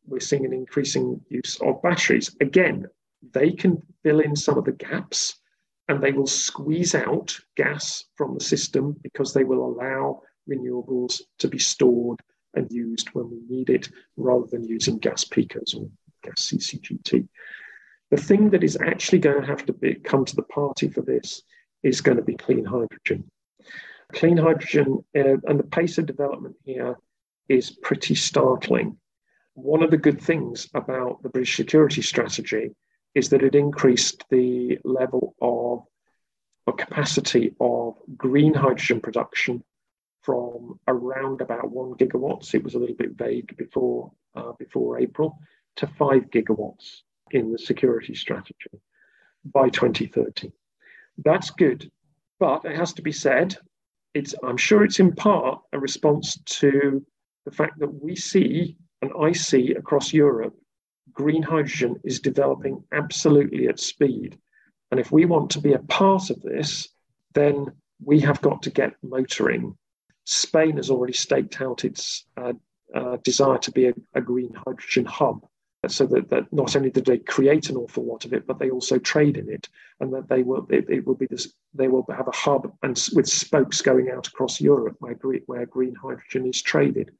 We're 0.05 0.19
seeing 0.19 0.45
an 0.45 0.53
increasing 0.53 1.21
use 1.29 1.57
of 1.61 1.81
batteries. 1.81 2.35
Again, 2.41 2.87
they 3.31 3.51
can 3.51 3.81
fill 4.03 4.19
in 4.19 4.35
some 4.35 4.57
of 4.57 4.65
the 4.65 4.73
gaps 4.73 5.39
and 5.87 6.01
they 6.01 6.11
will 6.11 6.27
squeeze 6.27 6.95
out 6.95 7.37
gas 7.55 8.05
from 8.15 8.33
the 8.33 8.43
system 8.43 8.95
because 9.03 9.33
they 9.33 9.43
will 9.43 9.65
allow 9.65 10.21
renewables 10.49 11.21
to 11.39 11.47
be 11.47 11.59
stored 11.59 12.19
and 12.55 12.71
used 12.71 13.09
when 13.13 13.29
we 13.29 13.41
need 13.49 13.69
it 13.69 13.89
rather 14.15 14.45
than 14.51 14.63
using 14.63 14.97
gas 14.97 15.23
peakers 15.23 15.73
or 15.73 15.89
gas 16.23 16.51
CCGT. 16.51 17.27
The 18.11 18.17
thing 18.17 18.51
that 18.51 18.63
is 18.63 18.77
actually 18.79 19.19
going 19.19 19.41
to 19.41 19.47
have 19.47 19.65
to 19.65 19.73
be, 19.73 19.95
come 19.95 20.23
to 20.25 20.35
the 20.35 20.43
party 20.43 20.87
for 20.87 21.01
this 21.01 21.41
is 21.81 22.01
going 22.01 22.17
to 22.17 22.23
be 22.23 22.35
clean 22.35 22.65
hydrogen. 22.65 23.29
Clean 24.13 24.37
hydrogen 24.37 25.03
uh, 25.17 25.37
and 25.45 25.59
the 25.59 25.63
pace 25.63 25.97
of 25.97 26.05
development 26.05 26.55
here 26.63 26.95
is 27.49 27.71
pretty 27.71 28.15
startling. 28.15 28.97
One 29.55 29.83
of 29.83 29.91
the 29.91 29.97
good 29.97 30.21
things 30.21 30.69
about 30.73 31.23
the 31.23 31.29
British 31.29 31.55
security 31.55 32.01
strategy 32.01 32.71
is 33.15 33.29
that 33.29 33.43
it 33.43 33.55
increased 33.55 34.25
the 34.29 34.79
level 34.83 35.35
of 35.41 35.85
or 36.65 36.73
capacity 36.73 37.53
of 37.59 37.95
green 38.17 38.53
hydrogen 38.53 39.01
production 39.01 39.63
from 40.21 40.79
around 40.87 41.41
about 41.41 41.69
one 41.69 41.93
gigawatts. 41.95 42.53
It 42.53 42.63
was 42.63 42.75
a 42.75 42.79
little 42.79 42.95
bit 42.95 43.11
vague 43.11 43.55
before 43.57 44.11
uh, 44.35 44.53
before 44.53 44.99
April 44.99 45.37
to 45.75 45.87
five 45.87 46.29
gigawatts 46.29 47.01
in 47.31 47.51
the 47.51 47.59
security 47.59 48.15
strategy 48.15 48.81
by 49.45 49.69
2030. 49.69 50.51
That's 51.17 51.49
good, 51.49 51.91
but 52.39 52.65
it 52.65 52.75
has 52.75 52.93
to 52.93 53.01
be 53.01 53.11
said. 53.11 53.57
It's 54.13 54.33
I'm 54.43 54.57
sure 54.57 54.83
it's 54.83 54.99
in 54.99 55.13
part 55.13 55.61
a 55.73 55.79
response 55.79 56.37
to 56.37 57.05
the 57.45 57.51
fact 57.51 57.79
that 57.79 58.01
we 58.01 58.15
see 58.15 58.77
and 59.01 59.11
I 59.19 59.33
see 59.33 59.73
across 59.73 60.13
Europe 60.13 60.55
green 61.13 61.43
hydrogen 61.43 61.99
is 62.03 62.19
developing 62.19 62.83
absolutely 62.91 63.67
at 63.67 63.79
speed. 63.79 64.37
And 64.91 64.99
if 64.99 65.11
we 65.11 65.25
want 65.25 65.51
to 65.51 65.61
be 65.61 65.73
a 65.73 65.79
part 65.79 66.29
of 66.29 66.41
this, 66.41 66.89
then 67.33 67.71
we 68.03 68.19
have 68.21 68.41
got 68.41 68.63
to 68.63 68.69
get 68.69 68.95
motoring. 69.01 69.77
Spain 70.25 70.77
has 70.77 70.89
already 70.89 71.13
staked 71.13 71.61
out 71.61 71.83
its 71.85 72.25
uh, 72.37 72.53
uh, 72.93 73.17
desire 73.23 73.57
to 73.59 73.71
be 73.71 73.87
a, 73.87 73.93
a, 74.13 74.21
green 74.21 74.53
hydrogen 74.53 75.05
hub, 75.05 75.45
so 75.87 76.05
that, 76.05 76.29
that 76.29 76.51
not 76.53 76.75
only 76.75 76.91
do 76.91 77.01
they 77.01 77.17
create 77.17 77.69
an 77.69 77.75
awful 77.75 78.05
lot 78.05 78.23
of 78.23 78.33
it, 78.33 78.45
but 78.45 78.59
they 78.59 78.69
also 78.69 78.99
trade 78.99 79.35
in 79.35 79.49
it, 79.49 79.67
and 79.99 80.13
that 80.13 80.29
they 80.29 80.43
will 80.43 80.67
it, 80.69 80.89
it 80.89 81.05
will 81.05 81.15
be 81.15 81.25
this 81.25 81.53
they 81.73 81.87
will 81.87 82.05
have 82.15 82.27
a 82.27 82.35
hub 82.35 82.71
and 82.83 83.09
with 83.13 83.27
spokes 83.27 83.81
going 83.81 84.11
out 84.11 84.27
across 84.27 84.61
Europe 84.61 84.95
where 84.99 85.15
where 85.47 85.65
green 85.65 85.95
hydrogen 85.95 86.45
is 86.45 86.61
traded. 86.61 87.11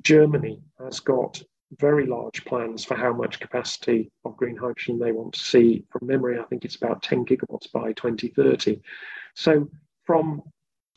Germany 0.00 0.62
has 0.78 1.00
got 1.00 1.42
very 1.78 2.06
large 2.06 2.44
plans 2.44 2.84
for 2.84 2.94
how 2.94 3.12
much 3.12 3.40
capacity 3.40 4.10
of 4.24 4.36
green 4.36 4.56
hydrogen 4.56 4.98
they 4.98 5.12
want 5.12 5.34
to 5.34 5.40
see. 5.40 5.84
From 5.90 6.06
memory, 6.06 6.38
I 6.38 6.44
think 6.44 6.64
it's 6.64 6.76
about 6.76 7.02
10 7.02 7.26
gigawatts 7.26 7.70
by 7.70 7.92
2030. 7.92 8.80
So, 9.34 9.70
from 10.04 10.42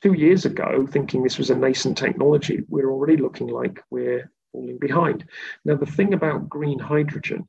two 0.02 0.14
years 0.14 0.46
ago, 0.46 0.88
thinking 0.88 1.24
this 1.24 1.38
was 1.38 1.50
a 1.50 1.56
nascent 1.56 1.98
technology, 1.98 2.64
we're 2.70 2.90
already 2.90 3.18
looking 3.18 3.48
like 3.48 3.84
we're 3.90 4.32
falling 4.52 4.78
behind. 4.80 5.26
Now, 5.66 5.76
the 5.76 5.86
thing 5.86 6.14
about 6.14 6.50
green 6.50 6.80
hydrogen, 6.80 7.48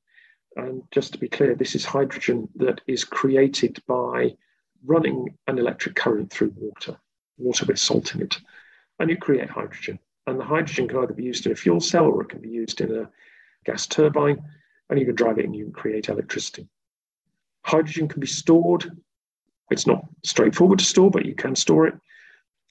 and 0.56 0.82
just 0.90 1.12
to 1.12 1.18
be 1.18 1.28
clear, 1.28 1.54
this 1.54 1.74
is 1.74 1.84
hydrogen 1.84 2.48
that 2.56 2.80
is 2.86 3.04
created 3.04 3.78
by 3.86 4.32
running 4.84 5.38
an 5.46 5.58
electric 5.58 5.94
current 5.94 6.30
through 6.30 6.52
water, 6.56 6.96
water 7.38 7.64
with 7.66 7.78
salt 7.78 8.14
in 8.14 8.22
it, 8.22 8.38
and 8.98 9.08
you 9.08 9.16
create 9.16 9.48
hydrogen. 9.48 9.98
And 10.26 10.38
the 10.38 10.44
hydrogen 10.44 10.88
can 10.88 10.98
either 10.98 11.14
be 11.14 11.24
used 11.24 11.46
in 11.46 11.52
a 11.52 11.56
fuel 11.56 11.80
cell 11.80 12.06
or 12.06 12.22
it 12.22 12.28
can 12.28 12.40
be 12.40 12.48
used 12.48 12.80
in 12.80 12.94
a 12.94 13.10
gas 13.64 13.86
turbine, 13.86 14.42
and 14.88 14.98
you 14.98 15.06
can 15.06 15.14
drive 15.14 15.38
it 15.38 15.44
and 15.44 15.54
you 15.54 15.64
can 15.64 15.72
create 15.72 16.08
electricity. 16.08 16.68
Hydrogen 17.64 18.08
can 18.08 18.20
be 18.20 18.26
stored. 18.26 18.90
It's 19.70 19.86
not 19.86 20.04
straightforward 20.24 20.80
to 20.80 20.84
store, 20.84 21.10
but 21.10 21.26
you 21.26 21.34
can 21.34 21.56
store 21.56 21.86
it 21.86 21.94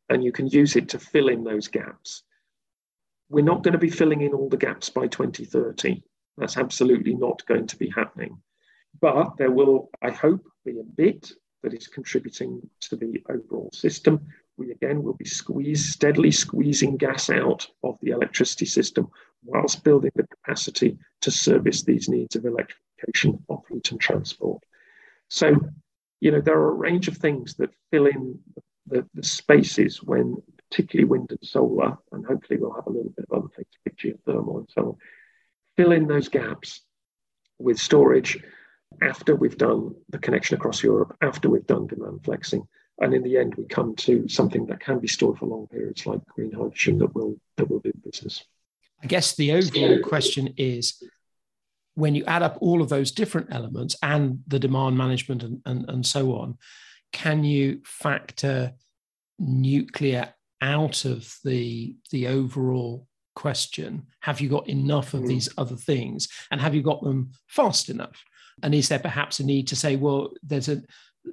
and 0.09 0.23
you 0.23 0.31
can 0.31 0.47
use 0.47 0.75
it 0.75 0.89
to 0.89 0.99
fill 0.99 1.29
in 1.29 1.43
those 1.43 1.67
gaps. 1.67 2.23
We're 3.29 3.45
not 3.45 3.63
going 3.63 3.71
to 3.71 3.79
be 3.79 3.89
filling 3.89 4.21
in 4.21 4.33
all 4.33 4.49
the 4.49 4.57
gaps 4.57 4.89
by 4.89 5.07
2030. 5.07 6.03
That's 6.37 6.57
absolutely 6.57 7.15
not 7.15 7.45
going 7.45 7.67
to 7.67 7.77
be 7.77 7.89
happening. 7.89 8.37
But 8.99 9.37
there 9.37 9.51
will, 9.51 9.89
I 10.01 10.11
hope, 10.11 10.45
be 10.65 10.79
a 10.79 10.83
bit 10.83 11.31
that 11.63 11.73
is 11.73 11.87
contributing 11.87 12.61
to 12.81 12.97
the 12.97 13.23
overall 13.29 13.69
system 13.73 14.27
we 14.61 14.71
again 14.71 15.01
will 15.01 15.13
be 15.13 15.25
squeezed, 15.25 15.91
steadily 15.91 16.31
squeezing 16.31 16.95
gas 16.95 17.29
out 17.29 17.67
of 17.83 17.97
the 18.01 18.11
electricity 18.11 18.65
system 18.65 19.09
whilst 19.43 19.83
building 19.83 20.11
the 20.15 20.27
capacity 20.27 20.97
to 21.21 21.31
service 21.31 21.83
these 21.83 22.07
needs 22.07 22.35
of 22.35 22.45
electrification 22.45 23.43
of 23.49 23.63
heat 23.69 23.89
and 23.91 23.99
transport. 23.99 24.63
So, 25.29 25.55
you 26.19 26.31
know, 26.31 26.41
there 26.41 26.59
are 26.59 26.71
a 26.71 26.75
range 26.75 27.07
of 27.07 27.17
things 27.17 27.55
that 27.55 27.73
fill 27.89 28.05
in 28.05 28.37
the, 28.85 29.03
the 29.15 29.23
spaces 29.23 30.03
when 30.03 30.37
particularly 30.69 31.09
wind 31.09 31.31
and 31.31 31.39
solar, 31.41 31.97
and 32.11 32.23
hopefully 32.25 32.59
we'll 32.59 32.75
have 32.75 32.85
a 32.85 32.91
little 32.91 33.11
bit 33.15 33.25
of 33.29 33.37
other 33.37 33.49
things, 33.55 33.67
like 33.85 33.95
geothermal 33.95 34.59
and 34.59 34.69
so 34.71 34.81
on. 34.81 34.95
Fill 35.75 35.91
in 35.91 36.07
those 36.07 36.29
gaps 36.29 36.81
with 37.57 37.79
storage 37.79 38.37
after 39.01 39.35
we've 39.35 39.57
done 39.57 39.95
the 40.09 40.19
connection 40.19 40.55
across 40.55 40.83
Europe, 40.83 41.17
after 41.21 41.49
we've 41.49 41.65
done 41.65 41.87
demand 41.87 42.23
flexing, 42.23 42.67
and 42.99 43.13
in 43.13 43.23
the 43.23 43.37
end 43.37 43.55
we 43.55 43.65
come 43.65 43.95
to 43.95 44.27
something 44.27 44.65
that 44.67 44.79
can 44.79 44.99
be 44.99 45.07
stored 45.07 45.37
for 45.37 45.45
long 45.45 45.67
periods 45.67 46.05
like 46.05 46.25
green 46.25 46.51
hydrogen 46.51 46.97
that 46.99 47.13
will 47.15 47.35
that 47.57 47.69
will 47.69 47.79
do 47.79 47.91
business. 48.03 48.43
I 49.03 49.07
guess 49.07 49.35
the 49.35 49.53
overall 49.53 49.99
question 49.99 50.53
is 50.57 51.01
when 51.95 52.15
you 52.15 52.23
add 52.25 52.43
up 52.43 52.57
all 52.61 52.81
of 52.81 52.89
those 52.89 53.11
different 53.11 53.47
elements 53.51 53.95
and 54.01 54.39
the 54.47 54.59
demand 54.59 54.97
management 54.97 55.43
and, 55.43 55.61
and, 55.65 55.89
and 55.89 56.05
so 56.05 56.33
on, 56.35 56.57
can 57.11 57.43
you 57.43 57.81
factor 57.83 58.73
nuclear 59.39 60.33
out 60.61 61.05
of 61.05 61.35
the 61.43 61.95
the 62.11 62.27
overall 62.27 63.07
question? 63.35 64.05
Have 64.21 64.39
you 64.39 64.49
got 64.49 64.69
enough 64.69 65.13
of 65.13 65.21
mm. 65.21 65.27
these 65.27 65.49
other 65.57 65.75
things, 65.75 66.27
and 66.51 66.61
have 66.61 66.75
you 66.75 66.81
got 66.81 67.01
them 67.01 67.31
fast 67.47 67.89
enough? 67.89 68.23
And 68.63 68.75
is 68.75 68.89
there 68.89 68.99
perhaps 68.99 69.39
a 69.39 69.45
need 69.45 69.67
to 69.69 69.75
say, 69.75 69.95
well, 69.95 70.31
there's 70.43 70.69
a 70.69 70.83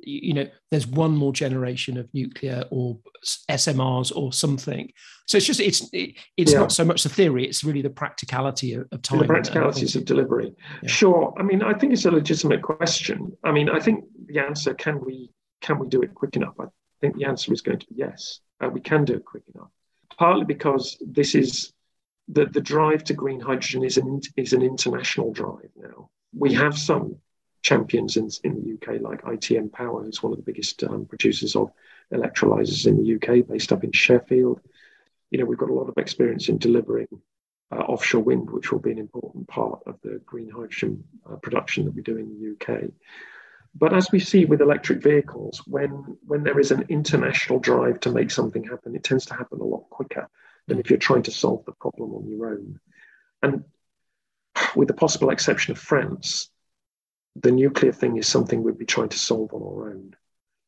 you 0.02 0.34
know 0.34 0.46
there's 0.70 0.86
one 0.86 1.16
more 1.16 1.32
generation 1.32 1.96
of 1.96 2.08
nuclear 2.12 2.64
or 2.70 2.98
smrs 3.24 4.14
or 4.14 4.32
something. 4.32 4.90
So 5.26 5.36
it's 5.38 5.46
just 5.46 5.60
it's 5.60 5.88
it, 5.92 6.14
it's 6.36 6.52
yeah. 6.52 6.60
not 6.60 6.72
so 6.72 6.84
much 6.84 7.02
the 7.02 7.08
theory 7.08 7.46
it's 7.46 7.64
really 7.64 7.82
the 7.82 7.90
practicality 7.90 8.74
of, 8.74 8.86
of 8.92 9.02
time 9.02 9.18
the 9.18 9.24
practicalities 9.24 9.96
of 9.96 10.04
delivery. 10.04 10.54
Yeah. 10.82 10.88
sure 10.88 11.34
i 11.38 11.42
mean 11.42 11.62
i 11.62 11.72
think 11.72 11.92
it's 11.92 12.04
a 12.04 12.10
legitimate 12.10 12.62
question. 12.62 13.32
I 13.44 13.52
mean 13.52 13.70
i 13.70 13.80
think 13.80 14.04
the 14.26 14.38
answer 14.40 14.74
can 14.74 15.04
we 15.04 15.30
can 15.60 15.78
we 15.78 15.88
do 15.88 16.02
it 16.02 16.14
quick 16.14 16.36
enough? 16.36 16.54
I 16.58 16.66
think 17.00 17.16
the 17.16 17.24
answer 17.24 17.52
is 17.52 17.60
going 17.60 17.78
to 17.78 17.86
be 17.86 17.96
yes. 17.96 18.40
Uh, 18.62 18.68
we 18.68 18.80
can 18.80 19.04
do 19.04 19.14
it 19.14 19.24
quick 19.24 19.44
enough. 19.54 19.70
Partly 20.16 20.44
because 20.44 20.96
this 21.00 21.34
is 21.34 21.72
the, 22.28 22.46
the 22.46 22.60
drive 22.60 23.04
to 23.04 23.14
green 23.14 23.40
hydrogen 23.40 23.84
is 23.84 23.96
an 23.96 24.20
is 24.36 24.52
an 24.52 24.62
international 24.62 25.32
drive 25.32 25.70
now. 25.76 26.10
We 26.36 26.52
have 26.54 26.76
some 26.76 27.16
champions 27.62 28.16
in, 28.16 28.28
in 28.44 28.54
the 28.54 28.74
UK, 28.74 29.00
like 29.00 29.22
ITM 29.22 29.72
Power, 29.72 30.02
who's 30.02 30.22
one 30.22 30.32
of 30.32 30.38
the 30.38 30.44
biggest 30.44 30.82
um, 30.84 31.06
producers 31.06 31.56
of 31.56 31.70
electrolyzers 32.12 32.86
in 32.86 33.02
the 33.02 33.14
UK, 33.14 33.46
based 33.46 33.72
up 33.72 33.84
in 33.84 33.92
Sheffield. 33.92 34.60
You 35.30 35.38
know, 35.38 35.44
we've 35.44 35.58
got 35.58 35.70
a 35.70 35.74
lot 35.74 35.88
of 35.88 35.98
experience 35.98 36.48
in 36.48 36.58
delivering 36.58 37.08
uh, 37.70 37.80
offshore 37.80 38.22
wind, 38.22 38.50
which 38.50 38.72
will 38.72 38.78
be 38.78 38.92
an 38.92 38.98
important 38.98 39.46
part 39.48 39.82
of 39.86 39.98
the 40.02 40.20
green 40.24 40.50
hydrogen 40.50 41.04
uh, 41.30 41.36
production 41.36 41.84
that 41.84 41.94
we 41.94 42.02
do 42.02 42.16
in 42.16 42.28
the 42.28 42.74
UK. 42.74 42.90
But 43.74 43.94
as 43.94 44.10
we 44.10 44.18
see 44.18 44.44
with 44.44 44.62
electric 44.62 45.02
vehicles, 45.02 45.62
when, 45.66 46.16
when 46.26 46.42
there 46.42 46.58
is 46.58 46.70
an 46.70 46.86
international 46.88 47.58
drive 47.58 48.00
to 48.00 48.10
make 48.10 48.30
something 48.30 48.64
happen, 48.64 48.96
it 48.96 49.04
tends 49.04 49.26
to 49.26 49.34
happen 49.34 49.60
a 49.60 49.64
lot 49.64 49.88
quicker 49.90 50.28
than 50.66 50.78
if 50.78 50.90
you're 50.90 50.98
trying 50.98 51.22
to 51.24 51.30
solve 51.30 51.64
the 51.64 51.72
problem 51.72 52.14
on 52.14 52.26
your 52.26 52.50
own. 52.50 52.80
And 53.42 53.64
with 54.74 54.88
the 54.88 54.94
possible 54.94 55.30
exception 55.30 55.72
of 55.72 55.78
France, 55.78 56.50
the 57.40 57.52
nuclear 57.52 57.92
thing 57.92 58.16
is 58.16 58.26
something 58.26 58.62
we'd 58.62 58.78
be 58.78 58.86
trying 58.86 59.08
to 59.10 59.18
solve 59.18 59.52
on 59.52 59.62
our 59.62 59.90
own 59.90 60.14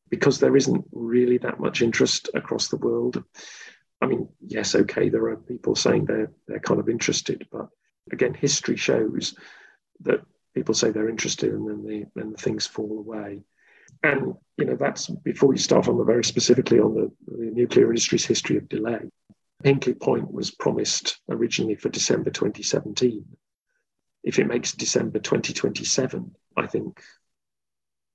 because 0.08 0.38
there 0.38 0.56
isn't 0.56 0.84
really 0.92 1.38
that 1.38 1.60
much 1.60 1.82
interest 1.82 2.28
across 2.34 2.68
the 2.68 2.76
world. 2.76 3.22
I 4.00 4.06
mean, 4.06 4.28
yes, 4.44 4.74
okay, 4.74 5.08
there 5.08 5.28
are 5.28 5.36
people 5.36 5.76
saying 5.76 6.04
they're 6.04 6.32
they're 6.46 6.60
kind 6.60 6.80
of 6.80 6.88
interested, 6.88 7.46
but 7.52 7.68
again, 8.12 8.34
history 8.34 8.76
shows 8.76 9.34
that 10.00 10.20
people 10.54 10.74
say 10.74 10.90
they're 10.90 11.08
interested 11.08 11.52
and 11.52 11.68
then 11.68 11.84
the 11.84 12.06
then 12.14 12.32
the 12.32 12.38
things 12.38 12.66
fall 12.66 12.98
away. 12.98 13.42
And 14.02 14.34
you 14.56 14.64
know, 14.64 14.76
that's 14.76 15.08
before 15.08 15.52
you 15.52 15.58
start 15.58 15.88
on 15.88 15.98
the 15.98 16.04
very 16.04 16.24
specifically 16.24 16.80
on 16.80 16.94
the, 16.94 17.12
the 17.26 17.50
nuclear 17.50 17.88
industry's 17.88 18.26
history 18.26 18.56
of 18.56 18.68
delay. 18.68 19.10
Hinkley 19.64 19.98
Point 19.98 20.32
was 20.32 20.50
promised 20.50 21.20
originally 21.28 21.74
for 21.74 21.90
December 21.90 22.30
2017 22.30 23.24
if 24.22 24.38
it 24.38 24.46
makes 24.46 24.72
December 24.72 25.18
2027, 25.18 26.34
I 26.56 26.66
think 26.66 27.02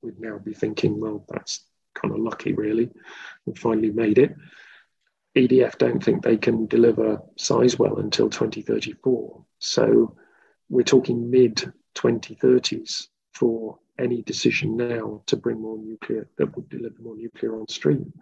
we'd 0.01 0.19
now 0.19 0.37
be 0.37 0.53
thinking, 0.53 0.99
well, 0.99 1.25
that's 1.27 1.65
kind 1.93 2.13
of 2.13 2.19
lucky, 2.19 2.53
really. 2.53 2.91
We 3.45 3.55
finally 3.55 3.91
made 3.91 4.17
it. 4.17 4.35
EDF 5.35 5.77
don't 5.77 6.03
think 6.03 6.23
they 6.23 6.37
can 6.37 6.67
deliver 6.67 7.21
Sizewell 7.37 7.99
until 7.99 8.29
2034. 8.29 9.43
So 9.59 10.15
we're 10.69 10.83
talking 10.83 11.29
mid 11.29 11.71
2030s 11.95 13.07
for 13.33 13.79
any 13.99 14.21
decision 14.21 14.77
now 14.77 15.21
to 15.25 15.35
bring 15.35 15.61
more 15.61 15.77
nuclear 15.77 16.27
that 16.37 16.55
would 16.55 16.69
deliver 16.69 17.01
more 17.01 17.15
nuclear 17.15 17.59
on 17.59 17.67
stream. 17.67 18.13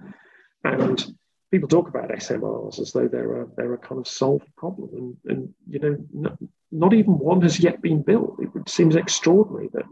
And 0.64 1.06
people 1.54 1.70
talk 1.70 1.88
about 1.88 2.10
SMRs 2.10 2.80
as 2.80 2.94
though 2.94 3.08
they're 3.08 3.44
a 3.44 3.48
they're 3.56 3.76
a 3.76 3.78
kind 3.78 4.02
of 4.02 4.08
solved 4.08 4.48
problem, 4.56 4.90
and 4.98 5.32
and 5.32 5.54
you 5.70 5.80
know 5.80 5.96
not, 6.12 6.38
not 6.72 6.94
even 6.94 7.20
one 7.20 7.44
has 7.44 7.60
yet 7.60 7.80
been 7.80 8.02
built. 8.02 8.40
It 8.40 8.68
seems 8.68 8.96
extraordinary 8.96 9.70
that 9.74 9.86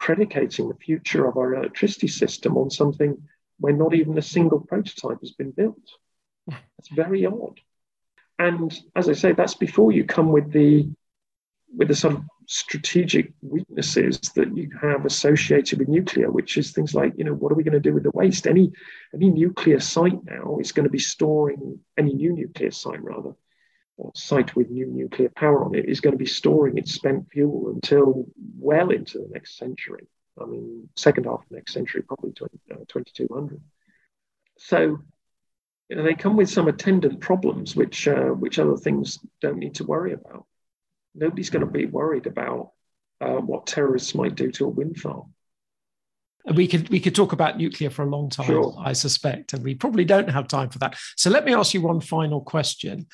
predicating 0.00 0.68
the 0.68 0.74
future 0.74 1.28
of 1.28 1.36
our 1.36 1.54
electricity 1.54 2.08
system 2.08 2.58
on 2.58 2.68
something 2.68 3.16
where 3.60 3.72
not 3.72 3.94
even 3.94 4.18
a 4.18 4.22
single 4.22 4.58
prototype 4.58 5.20
has 5.20 5.30
been 5.30 5.52
built. 5.52 5.86
It's 6.80 6.88
very 6.90 7.24
odd. 7.26 7.60
And 8.40 8.76
as 8.96 9.08
I 9.08 9.12
say, 9.12 9.30
that's 9.30 9.54
before 9.54 9.92
you 9.92 10.04
come 10.04 10.32
with 10.32 10.50
the 10.50 10.88
with 11.76 11.86
the 11.86 11.94
sort 11.94 12.14
of 12.14 12.22
strategic 12.46 13.32
weaknesses 13.42 14.18
that 14.34 14.56
you 14.56 14.70
have 14.80 15.04
associated 15.04 15.78
with 15.78 15.88
nuclear, 15.88 16.30
which 16.30 16.56
is 16.56 16.70
things 16.70 16.94
like, 16.94 17.12
you 17.16 17.24
know, 17.24 17.34
what 17.34 17.52
are 17.52 17.54
we 17.54 17.62
going 17.62 17.72
to 17.72 17.80
do 17.80 17.94
with 17.94 18.02
the 18.02 18.10
waste? 18.10 18.46
Any 18.46 18.72
any 19.14 19.30
nuclear 19.30 19.80
site 19.80 20.24
now 20.24 20.58
is 20.60 20.72
going 20.72 20.84
to 20.84 20.90
be 20.90 20.98
storing 20.98 21.80
any 21.96 22.12
new 22.14 22.32
nuclear 22.32 22.70
site 22.70 23.02
rather, 23.02 23.34
or 23.96 24.12
site 24.14 24.54
with 24.56 24.70
new 24.70 24.86
nuclear 24.86 25.30
power 25.30 25.64
on 25.64 25.74
it 25.74 25.88
is 25.88 26.00
going 26.00 26.12
to 26.12 26.18
be 26.18 26.26
storing 26.26 26.78
its 26.78 26.92
spent 26.92 27.30
fuel 27.30 27.70
until 27.70 28.26
well 28.58 28.90
into 28.90 29.18
the 29.18 29.28
next 29.32 29.58
century. 29.58 30.06
I 30.40 30.46
mean, 30.46 30.88
second 30.96 31.24
half 31.24 31.42
of 31.42 31.48
the 31.50 31.56
next 31.56 31.74
century, 31.74 32.02
probably 32.02 32.32
20, 32.32 32.58
uh, 32.70 32.76
2200. 32.88 33.60
So, 34.58 34.98
you 35.88 35.96
know, 35.96 36.02
they 36.02 36.14
come 36.14 36.36
with 36.36 36.48
some 36.48 36.68
attendant 36.68 37.20
problems, 37.20 37.76
which 37.76 38.08
uh, 38.08 38.30
which 38.30 38.58
other 38.58 38.76
things 38.76 39.18
don't 39.40 39.58
need 39.58 39.74
to 39.76 39.84
worry 39.84 40.12
about 40.12 40.46
nobody's 41.14 41.50
going 41.50 41.64
to 41.64 41.70
be 41.70 41.86
worried 41.86 42.26
about 42.26 42.72
uh, 43.20 43.36
what 43.36 43.66
terrorists 43.66 44.14
might 44.14 44.34
do 44.34 44.50
to 44.52 44.66
a 44.66 44.68
wind 44.68 44.98
farm. 44.98 45.32
We 46.54 46.66
could 46.66 46.88
we 46.88 46.98
could 46.98 47.14
talk 47.14 47.32
about 47.32 47.56
nuclear 47.56 47.88
for 47.88 48.02
a 48.02 48.10
long 48.10 48.28
time, 48.28 48.46
sure. 48.46 48.74
I 48.76 48.94
suspect, 48.94 49.52
and 49.52 49.62
we 49.62 49.76
probably 49.76 50.04
don't 50.04 50.28
have 50.28 50.48
time 50.48 50.70
for 50.70 50.80
that. 50.80 50.96
So 51.16 51.30
let 51.30 51.44
me 51.44 51.54
ask 51.54 51.72
you 51.72 51.80
one 51.80 52.00
final 52.00 52.40
question. 52.40 53.06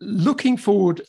Looking 0.00 0.56
forward, 0.56 1.02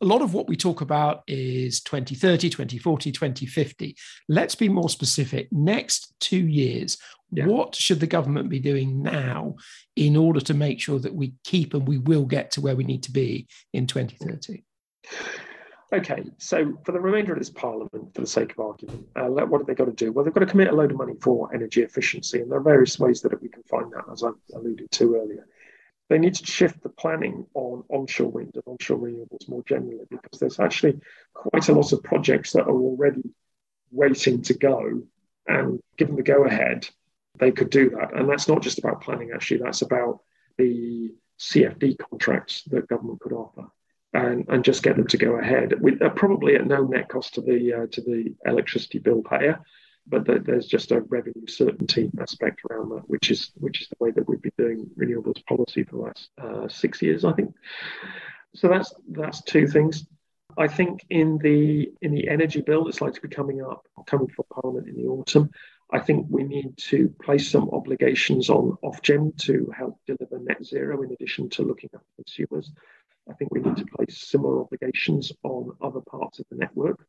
a 0.00 0.04
lot 0.04 0.20
of 0.20 0.34
what 0.34 0.48
we 0.48 0.56
talk 0.56 0.80
about 0.80 1.22
is 1.28 1.80
2030, 1.80 2.50
2040, 2.50 3.12
2050. 3.12 3.96
Let's 4.28 4.56
be 4.56 4.68
more 4.68 4.88
specific. 4.88 5.46
Next 5.52 6.12
two 6.18 6.44
years, 6.44 6.98
yeah. 7.30 7.46
what 7.46 7.76
should 7.76 8.00
the 8.00 8.08
government 8.08 8.48
be 8.48 8.58
doing 8.58 9.00
now 9.00 9.54
in 9.94 10.16
order 10.16 10.40
to 10.40 10.54
make 10.54 10.80
sure 10.80 10.98
that 10.98 11.14
we 11.14 11.34
keep 11.44 11.74
and 11.74 11.86
we 11.86 11.98
will 11.98 12.24
get 12.24 12.50
to 12.52 12.60
where 12.60 12.74
we 12.74 12.84
need 12.84 13.04
to 13.04 13.12
be 13.12 13.46
in 13.72 13.86
2030? 13.86 14.64
Okay, 15.92 16.24
so 16.38 16.76
for 16.84 16.90
the 16.90 17.00
remainder 17.00 17.32
of 17.32 17.38
this 17.38 17.50
parliament, 17.50 18.14
for 18.14 18.20
the 18.20 18.26
sake 18.26 18.50
of 18.52 18.58
argument, 18.58 19.06
uh, 19.14 19.26
what 19.26 19.60
have 19.60 19.66
they 19.66 19.74
got 19.74 19.84
to 19.84 19.92
do? 19.92 20.10
Well, 20.10 20.24
they've 20.24 20.34
got 20.34 20.40
to 20.40 20.46
commit 20.46 20.68
a 20.68 20.74
load 20.74 20.90
of 20.90 20.96
money 20.96 21.14
for 21.20 21.54
energy 21.54 21.82
efficiency, 21.82 22.40
and 22.40 22.50
there 22.50 22.58
are 22.58 22.62
various 22.62 22.98
ways 22.98 23.20
that 23.20 23.40
we 23.40 23.48
can 23.48 23.62
find 23.62 23.92
that, 23.92 24.04
as 24.10 24.24
I 24.24 24.30
alluded 24.56 24.90
to 24.90 25.14
earlier. 25.16 25.46
They 26.08 26.18
need 26.18 26.34
to 26.34 26.46
shift 26.46 26.82
the 26.82 26.88
planning 26.88 27.46
on 27.54 27.84
onshore 27.90 28.30
wind 28.30 28.52
and 28.54 28.64
onshore 28.66 28.98
renewables 28.98 29.48
more 29.48 29.62
generally, 29.68 30.04
because 30.10 30.40
there's 30.40 30.58
actually 30.58 31.00
quite 31.32 31.68
a 31.68 31.72
lot 31.72 31.92
of 31.92 32.02
projects 32.02 32.52
that 32.52 32.64
are 32.64 32.76
already 32.76 33.30
waiting 33.92 34.42
to 34.42 34.54
go, 34.54 35.02
and 35.46 35.80
given 35.96 36.16
the 36.16 36.22
go 36.22 36.44
ahead, 36.44 36.88
they 37.38 37.52
could 37.52 37.70
do 37.70 37.90
that. 37.90 38.14
And 38.14 38.28
that's 38.28 38.48
not 38.48 38.62
just 38.62 38.78
about 38.78 39.02
planning, 39.02 39.30
actually, 39.32 39.58
that's 39.58 39.82
about 39.82 40.20
the 40.58 41.14
CFD 41.38 41.98
contracts 42.10 42.62
that 42.64 42.88
government 42.88 43.20
could 43.20 43.32
offer 43.32 43.66
and, 44.14 44.46
and 44.48 44.64
just 44.64 44.82
get 44.82 44.96
them 44.96 45.06
to 45.08 45.18
go 45.18 45.38
ahead. 45.38 45.80
With 45.80 46.00
uh, 46.00 46.10
probably 46.10 46.54
at 46.54 46.66
no 46.66 46.84
net 46.84 47.08
cost 47.08 47.34
to 47.34 47.40
the 47.40 47.74
uh, 47.74 47.86
to 47.92 48.00
the 48.00 48.34
electricity 48.46 48.98
bill 48.98 49.22
payer 49.22 49.60
but 50.06 50.26
there's 50.44 50.66
just 50.66 50.92
a 50.92 51.00
revenue 51.00 51.46
certainty 51.46 52.10
aspect 52.20 52.60
around 52.68 52.90
that 52.90 53.08
which 53.08 53.30
is 53.30 53.52
which 53.54 53.80
is 53.80 53.88
the 53.88 53.96
way 53.98 54.10
that 54.10 54.28
we've 54.28 54.42
been 54.42 54.52
doing 54.58 54.86
renewables 54.98 55.42
policy 55.46 55.82
for 55.82 55.96
the 55.96 56.02
last 56.02 56.28
uh, 56.42 56.68
six 56.68 57.00
years 57.00 57.24
i 57.24 57.32
think. 57.32 57.54
So 58.54 58.68
that's 58.68 58.94
that's 59.10 59.42
two 59.42 59.66
things. 59.66 60.06
I 60.56 60.68
think 60.68 61.04
in 61.10 61.38
the 61.38 61.92
in 62.00 62.12
the 62.12 62.28
energy 62.28 62.60
bill 62.60 62.84
that's 62.84 63.00
likely 63.00 63.20
to 63.20 63.28
be 63.28 63.34
coming 63.34 63.62
up 63.62 63.84
coming 64.06 64.28
for 64.28 64.44
parliament 64.44 64.88
in 64.88 64.96
the 64.96 65.08
autumn. 65.08 65.50
I 65.92 66.00
think 66.00 66.26
we 66.30 66.44
need 66.44 66.76
to 66.88 67.08
place 67.22 67.50
some 67.50 67.68
obligations 67.70 68.48
on 68.48 68.78
Ofgem 68.82 69.36
to 69.44 69.70
help 69.76 70.00
deliver 70.06 70.38
net 70.38 70.64
zero 70.64 71.02
in 71.02 71.12
addition 71.12 71.50
to 71.50 71.62
looking 71.62 71.90
at 71.94 72.00
consumers. 72.16 72.72
I 73.28 73.32
think 73.34 73.52
we 73.52 73.60
need 73.60 73.76
to 73.76 73.86
place 73.86 74.18
similar 74.18 74.60
obligations 74.60 75.32
on 75.42 75.76
other 75.80 76.00
parts 76.00 76.38
of 76.38 76.46
the 76.50 76.56
network, 76.56 77.06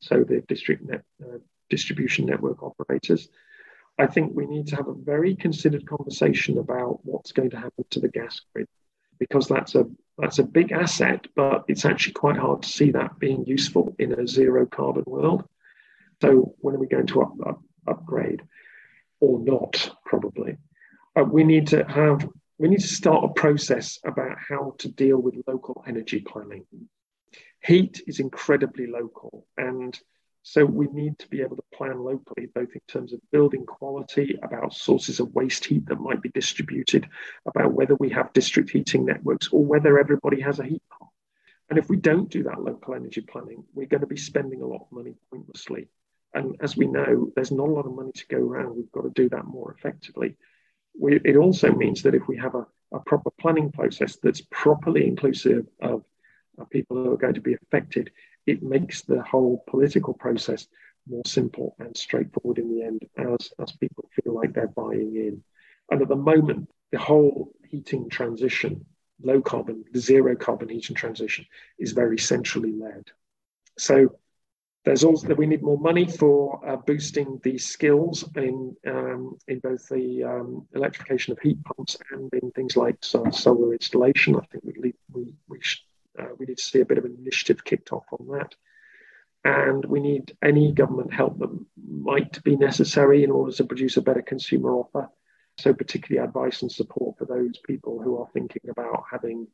so 0.00 0.24
the 0.24 0.40
district 0.48 0.82
net, 0.82 1.02
uh, 1.22 1.38
distribution 1.68 2.26
network 2.26 2.62
operators. 2.62 3.28
I 3.98 4.06
think 4.06 4.32
we 4.34 4.46
need 4.46 4.68
to 4.68 4.76
have 4.76 4.88
a 4.88 4.94
very 4.94 5.34
considered 5.34 5.86
conversation 5.86 6.58
about 6.58 7.00
what's 7.02 7.32
going 7.32 7.50
to 7.50 7.58
happen 7.58 7.84
to 7.90 8.00
the 8.00 8.08
gas 8.08 8.40
grid 8.54 8.68
because 9.18 9.48
that's 9.48 9.74
a 9.74 9.84
that's 10.16 10.38
a 10.38 10.44
big 10.44 10.72
asset, 10.72 11.26
but 11.36 11.64
it's 11.68 11.84
actually 11.84 12.14
quite 12.14 12.36
hard 12.36 12.62
to 12.62 12.68
see 12.68 12.90
that 12.90 13.18
being 13.18 13.44
useful 13.46 13.94
in 13.98 14.12
a 14.12 14.26
zero 14.26 14.66
carbon 14.66 15.04
world. 15.06 15.44
So 16.20 16.54
when 16.58 16.74
are 16.74 16.78
we 16.78 16.88
going 16.88 17.06
to 17.06 17.22
up, 17.22 17.34
up, 17.46 17.62
upgrade 17.86 18.42
or 19.20 19.38
not? 19.38 19.90
Probably. 20.04 20.56
Uh, 21.14 21.22
we 21.22 21.44
need 21.44 21.68
to 21.68 21.84
have 21.84 22.28
we 22.58 22.68
need 22.68 22.80
to 22.80 22.86
start 22.86 23.24
a 23.24 23.28
process 23.28 23.98
about 24.04 24.36
how 24.48 24.74
to 24.78 24.88
deal 24.88 25.18
with 25.18 25.42
local 25.46 25.84
energy 25.86 26.20
planning. 26.20 26.64
Heat 27.62 28.02
is 28.06 28.20
incredibly 28.20 28.86
local, 28.86 29.46
and 29.56 29.98
so 30.42 30.64
we 30.64 30.86
need 30.86 31.18
to 31.18 31.28
be 31.28 31.42
able 31.42 31.56
to 31.56 31.62
plan 31.74 31.98
locally, 32.02 32.46
both 32.46 32.72
in 32.72 32.80
terms 32.88 33.12
of 33.12 33.20
building 33.30 33.66
quality, 33.66 34.38
about 34.42 34.72
sources 34.72 35.20
of 35.20 35.34
waste 35.34 35.64
heat 35.64 35.86
that 35.86 36.00
might 36.00 36.22
be 36.22 36.30
distributed, 36.30 37.08
about 37.44 37.72
whether 37.72 37.94
we 37.96 38.08
have 38.10 38.32
district 38.32 38.70
heating 38.70 39.04
networks 39.04 39.48
or 39.48 39.64
whether 39.64 39.98
everybody 39.98 40.40
has 40.40 40.58
a 40.58 40.64
heat 40.64 40.82
pump. 40.90 41.10
And 41.68 41.78
if 41.78 41.90
we 41.90 41.96
don't 41.96 42.30
do 42.30 42.44
that 42.44 42.62
local 42.62 42.94
energy 42.94 43.20
planning, 43.20 43.64
we're 43.74 43.86
going 43.86 44.00
to 44.00 44.06
be 44.06 44.16
spending 44.16 44.62
a 44.62 44.66
lot 44.66 44.86
of 44.86 44.92
money 44.92 45.14
pointlessly. 45.30 45.88
And 46.32 46.56
as 46.60 46.76
we 46.76 46.86
know, 46.86 47.30
there's 47.34 47.52
not 47.52 47.68
a 47.68 47.72
lot 47.72 47.86
of 47.86 47.94
money 47.94 48.12
to 48.12 48.26
go 48.28 48.38
around. 48.38 48.76
We've 48.76 48.92
got 48.92 49.02
to 49.02 49.10
do 49.10 49.28
that 49.30 49.44
more 49.44 49.74
effectively. 49.76 50.36
We, 50.98 51.20
it 51.24 51.36
also 51.36 51.72
means 51.72 52.02
that 52.02 52.14
if 52.14 52.26
we 52.26 52.36
have 52.38 52.54
a, 52.54 52.66
a 52.92 53.00
proper 53.00 53.30
planning 53.40 53.70
process 53.70 54.16
that's 54.22 54.42
properly 54.50 55.06
inclusive 55.06 55.66
of, 55.80 56.04
of 56.58 56.70
people 56.70 56.96
who 56.96 57.12
are 57.12 57.16
going 57.16 57.34
to 57.34 57.40
be 57.40 57.54
affected, 57.54 58.10
it 58.46 58.62
makes 58.62 59.02
the 59.02 59.22
whole 59.22 59.62
political 59.68 60.14
process 60.14 60.66
more 61.08 61.22
simple 61.26 61.76
and 61.78 61.96
straightforward 61.96 62.58
in 62.58 62.68
the 62.68 62.82
end 62.82 63.02
as, 63.16 63.50
as 63.60 63.72
people 63.72 64.08
feel 64.12 64.34
like 64.34 64.52
they're 64.52 64.68
buying 64.68 65.14
in. 65.16 65.42
And 65.90 66.02
at 66.02 66.08
the 66.08 66.16
moment, 66.16 66.70
the 66.90 66.98
whole 66.98 67.52
heating 67.64 68.08
transition, 68.08 68.84
low 69.22 69.40
carbon, 69.40 69.84
zero 69.96 70.36
carbon 70.36 70.68
heating 70.68 70.96
transition, 70.96 71.46
is 71.78 71.92
very 71.92 72.18
centrally 72.18 72.72
led. 72.72 73.04
So 73.78 74.16
there's 74.88 75.04
also 75.04 75.28
that 75.28 75.36
we 75.36 75.46
need 75.46 75.62
more 75.62 75.76
money 75.76 76.06
for 76.06 76.66
uh, 76.66 76.76
boosting 76.76 77.38
the 77.44 77.58
skills 77.58 78.24
in 78.36 78.74
um, 78.86 79.36
in 79.46 79.58
both 79.58 79.86
the 79.90 80.24
um, 80.24 80.66
electrification 80.74 81.32
of 81.32 81.38
heat 81.40 81.62
pumps 81.62 81.98
and 82.10 82.32
in 82.32 82.50
things 82.52 82.74
like 82.74 82.96
solar 83.02 83.74
installation. 83.74 84.34
I 84.34 84.46
think 84.46 84.64
we 84.64 84.94
we 85.12 85.34
we, 85.46 85.60
uh, 86.18 86.28
we 86.38 86.46
need 86.46 86.56
to 86.56 86.62
see 86.62 86.80
a 86.80 86.86
bit 86.86 86.96
of 86.96 87.04
an 87.04 87.18
initiative 87.20 87.62
kicked 87.62 87.92
off 87.92 88.06
on 88.18 88.28
that, 88.28 88.54
and 89.44 89.84
we 89.84 90.00
need 90.00 90.34
any 90.42 90.72
government 90.72 91.12
help 91.12 91.38
that 91.40 91.66
might 91.86 92.42
be 92.42 92.56
necessary 92.56 93.24
in 93.24 93.30
order 93.30 93.52
to 93.52 93.64
produce 93.64 93.98
a 93.98 94.02
better 94.02 94.22
consumer 94.22 94.72
offer. 94.72 95.10
So 95.58 95.74
particularly 95.74 96.26
advice 96.26 96.62
and 96.62 96.72
support 96.72 97.18
for 97.18 97.26
those 97.26 97.58
people 97.58 98.00
who 98.00 98.16
are 98.16 98.28
thinking 98.32 98.70
about 98.70 99.04
having 99.10 99.48